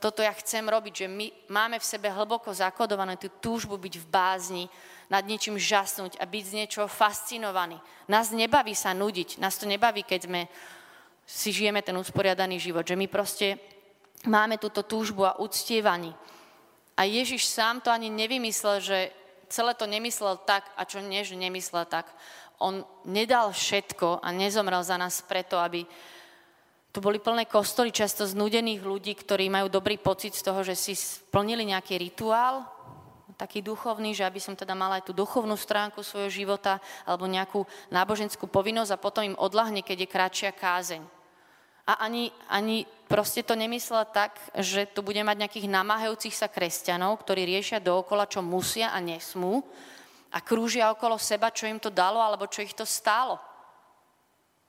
toto 0.00 0.24
ja 0.24 0.34
chcem 0.34 0.64
robiť, 0.64 1.04
že 1.04 1.08
my 1.12 1.26
máme 1.52 1.76
v 1.78 1.86
sebe 1.86 2.10
hlboko 2.10 2.50
zakodované 2.50 3.14
tú 3.20 3.30
túžbu 3.38 3.78
byť 3.78 3.94
v 4.00 4.06
bázni, 4.10 4.64
nad 5.12 5.24
niečím 5.24 5.60
žasnúť 5.60 6.16
a 6.16 6.24
byť 6.24 6.44
z 6.44 6.56
niečoho 6.64 6.88
fascinovaný. 6.88 7.80
Nás 8.08 8.32
nebaví 8.32 8.72
sa 8.72 8.96
nudiť, 8.96 9.40
nás 9.40 9.56
to 9.56 9.68
nebaví, 9.68 10.04
keď 10.04 10.28
sme 10.28 10.40
si 11.24 11.52
žijeme 11.52 11.80
ten 11.80 11.96
usporiadaný 11.96 12.60
život, 12.60 12.84
že 12.84 12.96
my 12.96 13.08
proste 13.08 13.56
máme 14.28 14.60
túto 14.60 14.84
túžbu 14.84 15.24
a 15.24 15.40
uctievaní. 15.40 16.12
A 16.94 17.04
Ježiš 17.08 17.48
sám 17.48 17.80
to 17.80 17.90
ani 17.90 18.12
nevymyslel, 18.12 18.80
že 18.80 18.98
celé 19.48 19.74
to 19.74 19.86
nemyslel 19.88 20.40
tak, 20.44 20.68
a 20.76 20.84
čo 20.84 21.00
nie, 21.00 21.24
že 21.24 21.36
nemyslel 21.36 21.84
tak. 21.88 22.06
On 22.62 22.86
nedal 23.04 23.50
všetko 23.50 24.22
a 24.22 24.28
nezomrel 24.30 24.80
za 24.86 24.94
nás 24.96 25.20
preto, 25.26 25.58
aby 25.58 25.84
tu 26.94 27.02
boli 27.02 27.18
plné 27.18 27.50
kostoly 27.50 27.90
často 27.90 28.22
znudených 28.22 28.78
ľudí, 28.78 29.18
ktorí 29.18 29.50
majú 29.50 29.66
dobrý 29.66 29.98
pocit 29.98 30.30
z 30.38 30.46
toho, 30.46 30.62
že 30.62 30.78
si 30.78 30.94
splnili 30.94 31.66
nejaký 31.66 31.98
rituál, 31.98 32.62
taký 33.34 33.60
duchovný, 33.60 34.14
že 34.14 34.26
aby 34.26 34.38
som 34.38 34.54
teda 34.54 34.74
mala 34.78 35.02
aj 35.02 35.10
tú 35.10 35.12
duchovnú 35.12 35.58
stránku 35.58 36.00
svojho 36.02 36.30
života 36.30 36.78
alebo 37.02 37.26
nejakú 37.26 37.66
náboženskú 37.90 38.46
povinnosť 38.46 38.94
a 38.94 39.02
potom 39.02 39.22
im 39.26 39.38
odlahne, 39.38 39.82
keď 39.82 40.06
je 40.06 40.12
kratšia 40.12 40.50
kázeň. 40.54 41.02
A 41.84 42.00
ani, 42.00 42.32
ani 42.48 42.88
proste 43.10 43.44
to 43.44 43.52
nemyslela 43.52 44.08
tak, 44.08 44.40
že 44.56 44.88
tu 44.88 45.04
bude 45.04 45.20
mať 45.20 45.36
nejakých 45.36 45.68
namáhajúcich 45.68 46.32
sa 46.32 46.48
kresťanov, 46.48 47.20
ktorí 47.20 47.44
riešia 47.44 47.76
dookola, 47.76 48.24
čo 48.24 48.40
musia 48.40 48.88
a 48.94 48.98
nesmú 49.04 49.60
a 50.34 50.40
krúžia 50.40 50.90
okolo 50.90 51.20
seba, 51.20 51.54
čo 51.54 51.68
im 51.68 51.78
to 51.78 51.92
dalo 51.92 52.18
alebo 52.18 52.48
čo 52.48 52.64
ich 52.64 52.72
to 52.72 52.88
stálo. 52.88 53.36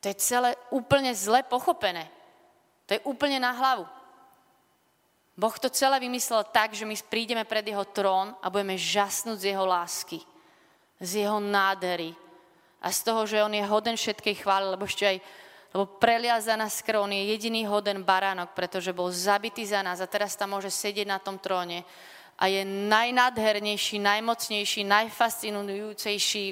To 0.04 0.12
je 0.12 0.22
celé 0.22 0.54
úplne 0.70 1.10
zle 1.16 1.42
pochopené. 1.42 2.06
To 2.86 2.94
je 2.94 3.02
úplne 3.10 3.42
na 3.42 3.50
hlavu. 3.50 3.95
Boh 5.36 5.56
to 5.60 5.68
celé 5.68 6.00
vymyslel 6.00 6.48
tak, 6.48 6.72
že 6.72 6.88
my 6.88 6.96
prídeme 7.12 7.44
pred 7.44 7.68
jeho 7.68 7.84
trón 7.92 8.32
a 8.40 8.48
budeme 8.48 8.80
žasnúť 8.80 9.38
z 9.40 9.46
jeho 9.52 9.66
lásky, 9.68 10.24
z 11.04 11.28
jeho 11.28 11.44
nádhery 11.44 12.16
a 12.80 12.88
z 12.88 13.00
toho, 13.04 13.28
že 13.28 13.44
on 13.44 13.52
je 13.52 13.64
hoden 13.68 14.00
všetkej 14.00 14.36
chvály, 14.40 14.72
lebo 14.72 14.88
ešte 14.88 15.06
aj 15.06 15.18
lebo 15.76 15.92
prelia 16.00 16.40
za 16.40 16.56
je 16.56 17.36
jediný 17.36 17.68
hoden 17.68 18.00
baránok, 18.00 18.56
pretože 18.56 18.96
bol 18.96 19.12
zabitý 19.12 19.68
za 19.68 19.84
nás 19.84 20.00
a 20.00 20.08
teraz 20.08 20.32
tam 20.40 20.56
môže 20.56 20.72
sedieť 20.72 21.04
na 21.04 21.20
tom 21.20 21.36
tróne 21.36 21.84
a 22.40 22.48
je 22.48 22.64
najnádhernejší, 22.64 24.00
najmocnejší, 24.00 24.88
najfascinujúcejší 24.88 26.46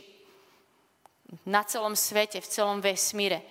na 1.48 1.64
celom 1.64 1.96
svete, 1.96 2.44
v 2.44 2.52
celom 2.52 2.84
vesmíre. 2.84 3.48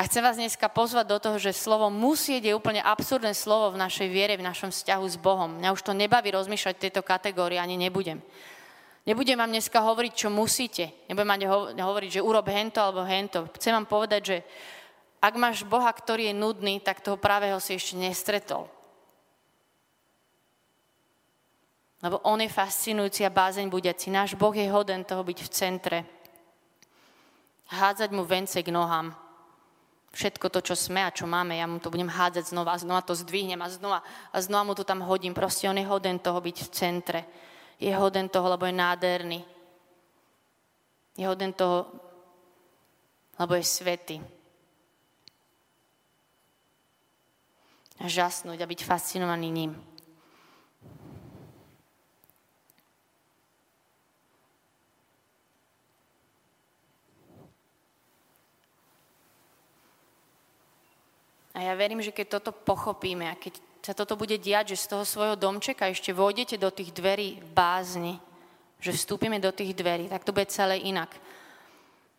A 0.00 0.08
chcem 0.08 0.24
vás 0.24 0.40
dneska 0.40 0.72
pozvať 0.72 1.12
do 1.12 1.20
toho, 1.20 1.36
že 1.36 1.52
slovo 1.52 1.92
musieť 1.92 2.48
je 2.48 2.56
úplne 2.56 2.80
absurdné 2.80 3.36
slovo 3.36 3.76
v 3.76 3.84
našej 3.84 4.08
viere, 4.08 4.40
v 4.40 4.48
našom 4.48 4.72
vzťahu 4.72 5.04
s 5.04 5.20
Bohom. 5.20 5.60
Mňa 5.60 5.76
už 5.76 5.84
to 5.84 5.92
nebaví 5.92 6.32
rozmýšľať 6.32 6.74
v 6.80 6.84
tejto 6.88 7.04
kategórii, 7.04 7.60
ani 7.60 7.76
nebudem. 7.76 8.16
Nebudem 9.04 9.36
vám 9.36 9.52
dneska 9.52 9.76
hovoriť, 9.76 10.12
čo 10.16 10.32
musíte. 10.32 10.88
Nebudem 11.04 11.28
vám 11.28 11.76
hovoriť, 11.76 12.16
že 12.16 12.24
urob 12.24 12.48
hento 12.48 12.80
alebo 12.80 13.04
hento. 13.04 13.44
Chcem 13.60 13.76
vám 13.76 13.84
povedať, 13.84 14.22
že 14.24 14.36
ak 15.20 15.36
máš 15.36 15.68
Boha, 15.68 15.92
ktorý 15.92 16.32
je 16.32 16.40
nudný, 16.40 16.80
tak 16.80 17.04
toho 17.04 17.20
pravého 17.20 17.60
si 17.60 17.76
ešte 17.76 18.00
nestretol. 18.00 18.72
Lebo 22.00 22.24
on 22.24 22.40
je 22.40 22.48
fascinujúci 22.48 23.28
a 23.28 23.36
bázeň 23.36 23.68
budiaci. 23.68 24.08
Náš 24.08 24.32
Boh 24.32 24.56
je 24.56 24.64
hoden 24.64 25.04
toho 25.04 25.20
byť 25.20 25.38
v 25.44 25.52
centre. 25.52 25.98
Hádzať 27.68 28.16
mu 28.16 28.24
vence 28.24 28.56
k 28.64 28.72
nohám. 28.72 29.28
Všetko 30.20 30.52
to, 30.52 30.60
čo 30.60 30.76
sme 30.76 31.00
a 31.00 31.14
čo 31.16 31.24
máme, 31.24 31.56
ja 31.56 31.64
mu 31.64 31.80
to 31.80 31.88
budem 31.88 32.12
hádzať 32.12 32.52
znova 32.52 32.76
a 32.76 32.82
znova 32.84 33.00
to 33.00 33.16
zdvihnem 33.16 33.56
a 33.64 33.72
znova 33.72 34.04
a 34.04 34.36
znova 34.44 34.68
mu 34.68 34.72
to 34.76 34.84
tam 34.84 35.00
hodím. 35.00 35.32
Proste 35.32 35.64
on 35.64 35.80
je 35.80 35.88
hoden 35.88 36.20
toho 36.20 36.36
byť 36.44 36.56
v 36.60 36.68
centre. 36.68 37.20
Je 37.80 37.88
hoden 37.88 38.28
toho, 38.28 38.44
lebo 38.52 38.68
je 38.68 38.76
nádherný. 38.76 39.40
Je 41.16 41.24
hoden 41.24 41.56
toho, 41.56 41.88
lebo 43.40 43.56
je 43.56 43.64
svetý. 43.64 44.20
a 48.00 48.08
žasnúť 48.08 48.64
a 48.64 48.70
byť 48.70 48.80
fascinovaný 48.80 49.48
ním. 49.52 49.72
A 61.60 61.68
ja 61.68 61.76
verím, 61.76 62.00
že 62.00 62.16
keď 62.16 62.40
toto 62.40 62.56
pochopíme 62.56 63.28
a 63.28 63.36
keď 63.36 63.60
sa 63.84 63.92
toto 63.92 64.16
bude 64.16 64.40
diať, 64.40 64.72
že 64.72 64.88
z 64.88 64.96
toho 64.96 65.04
svojho 65.04 65.36
domčeka 65.36 65.92
ešte 65.92 66.16
vôjdete 66.16 66.56
do 66.56 66.72
tých 66.72 66.96
dverí 66.96 67.36
bázni, 67.52 68.16
že 68.80 68.96
vstúpime 68.96 69.36
do 69.36 69.52
tých 69.52 69.76
dverí, 69.76 70.08
tak 70.08 70.24
to 70.24 70.32
bude 70.32 70.48
celé 70.48 70.80
inak. 70.80 71.12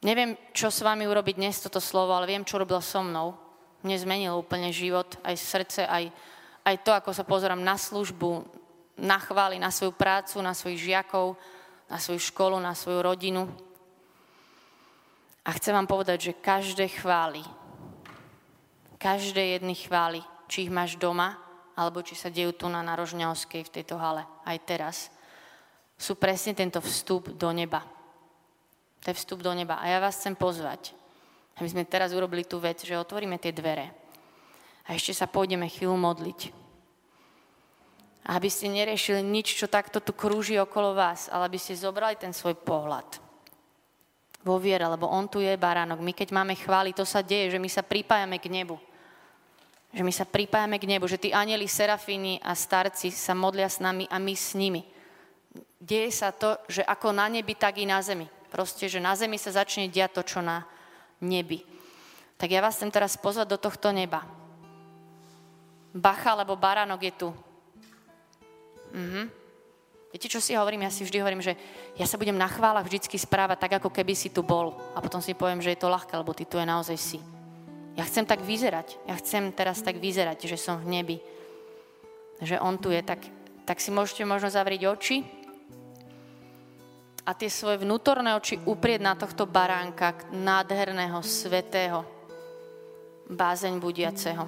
Neviem, 0.06 0.38
čo 0.54 0.70
s 0.70 0.86
vami 0.86 1.10
urobiť 1.10 1.42
dnes 1.42 1.58
toto 1.58 1.82
slovo, 1.82 2.14
ale 2.14 2.30
viem, 2.30 2.46
čo 2.46 2.62
robil 2.62 2.78
so 2.86 3.02
mnou 3.02 3.34
mne 3.82 3.98
zmenil 3.98 4.34
úplne 4.38 4.70
život, 4.70 5.18
aj 5.26 5.36
srdce, 5.38 5.82
aj, 5.90 6.14
aj 6.66 6.76
to, 6.86 6.92
ako 6.94 7.12
sa 7.14 7.26
pozerám 7.26 7.62
na 7.62 7.78
službu, 7.78 8.46
na 9.02 9.18
chvály, 9.18 9.58
na 9.58 9.74
svoju 9.74 9.98
prácu, 9.98 10.38
na 10.42 10.54
svojich 10.54 10.94
žiakov, 10.94 11.34
na 11.90 11.98
svoju 11.98 12.22
školu, 12.22 12.62
na 12.62 12.78
svoju 12.78 13.02
rodinu. 13.02 13.50
A 15.42 15.50
chcem 15.58 15.74
vám 15.74 15.90
povedať, 15.90 16.32
že 16.32 16.42
každé 16.42 16.86
chvály, 17.02 17.42
každé 19.02 19.58
jedny 19.58 19.74
chvály, 19.74 20.22
či 20.46 20.70
ich 20.70 20.72
máš 20.72 20.94
doma, 21.02 21.42
alebo 21.74 22.06
či 22.06 22.14
sa 22.14 22.30
dejú 22.30 22.54
tu 22.54 22.70
na 22.70 22.86
Narožňavskej 22.86 23.66
v 23.66 23.74
tejto 23.82 23.98
hale, 23.98 24.22
aj 24.46 24.58
teraz, 24.62 24.98
sú 25.98 26.14
presne 26.14 26.54
tento 26.54 26.78
vstup 26.78 27.34
do 27.34 27.50
neba. 27.50 27.82
To 29.02 29.10
je 29.10 29.18
vstup 29.18 29.42
do 29.42 29.50
neba. 29.58 29.82
A 29.82 29.90
ja 29.90 29.98
vás 29.98 30.22
chcem 30.22 30.38
pozvať, 30.38 30.94
aby 31.58 31.66
sme 31.66 31.90
teraz 31.90 32.14
urobili 32.14 32.46
tú 32.46 32.62
vec, 32.62 32.86
že 32.86 32.94
otvoríme 32.94 33.42
tie 33.42 33.50
dvere 33.50 33.90
a 34.86 34.94
ešte 34.94 35.18
sa 35.18 35.26
pôjdeme 35.30 35.66
chvíľu 35.66 35.98
modliť. 35.98 36.40
Aby 38.30 38.50
ste 38.54 38.70
neriešili 38.70 39.26
nič, 39.26 39.58
čo 39.58 39.66
takto 39.66 39.98
tu 39.98 40.14
krúži 40.14 40.62
okolo 40.62 40.94
vás, 40.94 41.26
ale 41.34 41.50
aby 41.50 41.58
ste 41.58 41.74
zobrali 41.74 42.22
ten 42.22 42.34
svoj 42.34 42.54
pohľad 42.62 43.18
vo 44.42 44.58
viere, 44.58 44.86
lebo 44.90 45.10
on 45.10 45.30
tu 45.30 45.38
je 45.42 45.54
baránok. 45.54 46.02
My 46.02 46.14
keď 46.14 46.34
máme 46.34 46.58
chváli, 46.58 46.98
to 46.98 47.06
sa 47.06 47.22
deje, 47.22 47.58
že 47.58 47.62
my 47.62 47.70
sa 47.70 47.86
pripájame 47.86 48.42
k 48.42 48.50
nebu. 48.50 48.78
Že 49.92 50.08
my 50.08 50.14
sa 50.16 50.24
pripájame 50.24 50.80
k 50.80 50.88
nebu, 50.88 51.04
že 51.08 51.20
tí 51.20 51.36
anieli, 51.36 51.68
serafíni 51.68 52.40
a 52.40 52.56
starci 52.56 53.12
sa 53.12 53.36
modlia 53.36 53.68
s 53.68 53.84
nami 53.84 54.08
a 54.08 54.18
my 54.18 54.36
s 54.36 54.56
nimi. 54.56 54.88
Deje 55.82 56.14
sa 56.16 56.32
to, 56.32 56.56
že 56.72 56.80
ako 56.86 57.12
na 57.12 57.28
nebi, 57.28 57.58
tak 57.60 57.82
i 57.82 57.86
na 57.90 58.00
zemi. 58.00 58.30
Proste, 58.48 58.88
že 58.88 59.04
na 59.04 59.12
zemi 59.20 59.36
sa 59.36 59.52
začne 59.52 59.92
diať 59.92 60.20
to, 60.20 60.22
čo 60.24 60.40
na 60.40 60.64
nebi. 61.20 61.64
Tak 62.40 62.48
ja 62.48 62.64
vás 62.64 62.80
chcem 62.80 62.92
teraz 62.92 63.20
pozvať 63.20 63.52
do 63.52 63.58
tohto 63.60 63.92
neba. 63.92 64.24
Bacha, 65.92 66.40
lebo 66.40 66.56
baránok 66.56 67.02
je 67.04 67.14
tu. 67.14 67.30
Mhm. 68.96 69.24
Viete, 70.12 70.28
čo 70.28 70.44
si 70.44 70.52
hovorím? 70.60 70.84
Ja 70.84 70.92
si 70.92 71.08
vždy 71.08 71.24
hovorím, 71.24 71.40
že 71.40 71.56
ja 71.96 72.04
sa 72.04 72.20
budem 72.20 72.36
na 72.36 72.52
chválach 72.52 72.84
vždycky 72.84 73.16
správať 73.16 73.64
tak, 73.64 73.80
ako 73.80 73.88
keby 73.88 74.12
si 74.12 74.28
tu 74.28 74.44
bol. 74.44 74.76
A 74.92 75.00
potom 75.00 75.24
si 75.24 75.32
poviem, 75.32 75.64
že 75.64 75.72
je 75.72 75.80
to 75.80 75.88
ľahké, 75.88 76.12
lebo 76.20 76.36
ty 76.36 76.44
tu 76.44 76.60
je 76.60 76.68
naozaj 76.68 76.98
si. 77.00 77.20
Ja 78.00 78.08
chcem 78.08 78.24
tak 78.24 78.40
vyzerať. 78.44 78.96
Ja 79.08 79.16
chcem 79.20 79.52
teraz 79.52 79.84
tak 79.84 80.00
vyzerať, 80.00 80.48
že 80.48 80.56
som 80.56 80.80
v 80.80 80.88
nebi. 81.00 81.18
Že 82.40 82.64
on 82.64 82.80
tu 82.80 82.90
je. 82.90 83.04
Tak, 83.04 83.20
tak 83.68 83.78
si 83.84 83.92
môžete 83.92 84.24
možno 84.24 84.48
zavrieť 84.48 84.88
oči 84.88 85.42
a 87.22 87.38
tie 87.38 87.54
svoje 87.54 87.86
vnútorné 87.86 88.34
oči 88.34 88.58
uprieť 88.66 89.02
na 89.02 89.14
tohto 89.14 89.46
baránka, 89.46 90.18
nádherného, 90.34 91.22
svetého, 91.22 92.02
bázeň 93.30 93.78
budiaceho. 93.78 94.46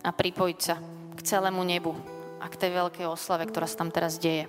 A 0.00 0.10
pripojiť 0.10 0.58
sa 0.58 0.76
k 1.14 1.20
celému 1.22 1.62
nebu 1.62 1.92
a 2.40 2.48
k 2.48 2.58
tej 2.58 2.70
veľkej 2.72 3.06
oslave, 3.06 3.46
ktorá 3.46 3.68
sa 3.68 3.84
tam 3.84 3.92
teraz 3.92 4.16
deje. 4.16 4.48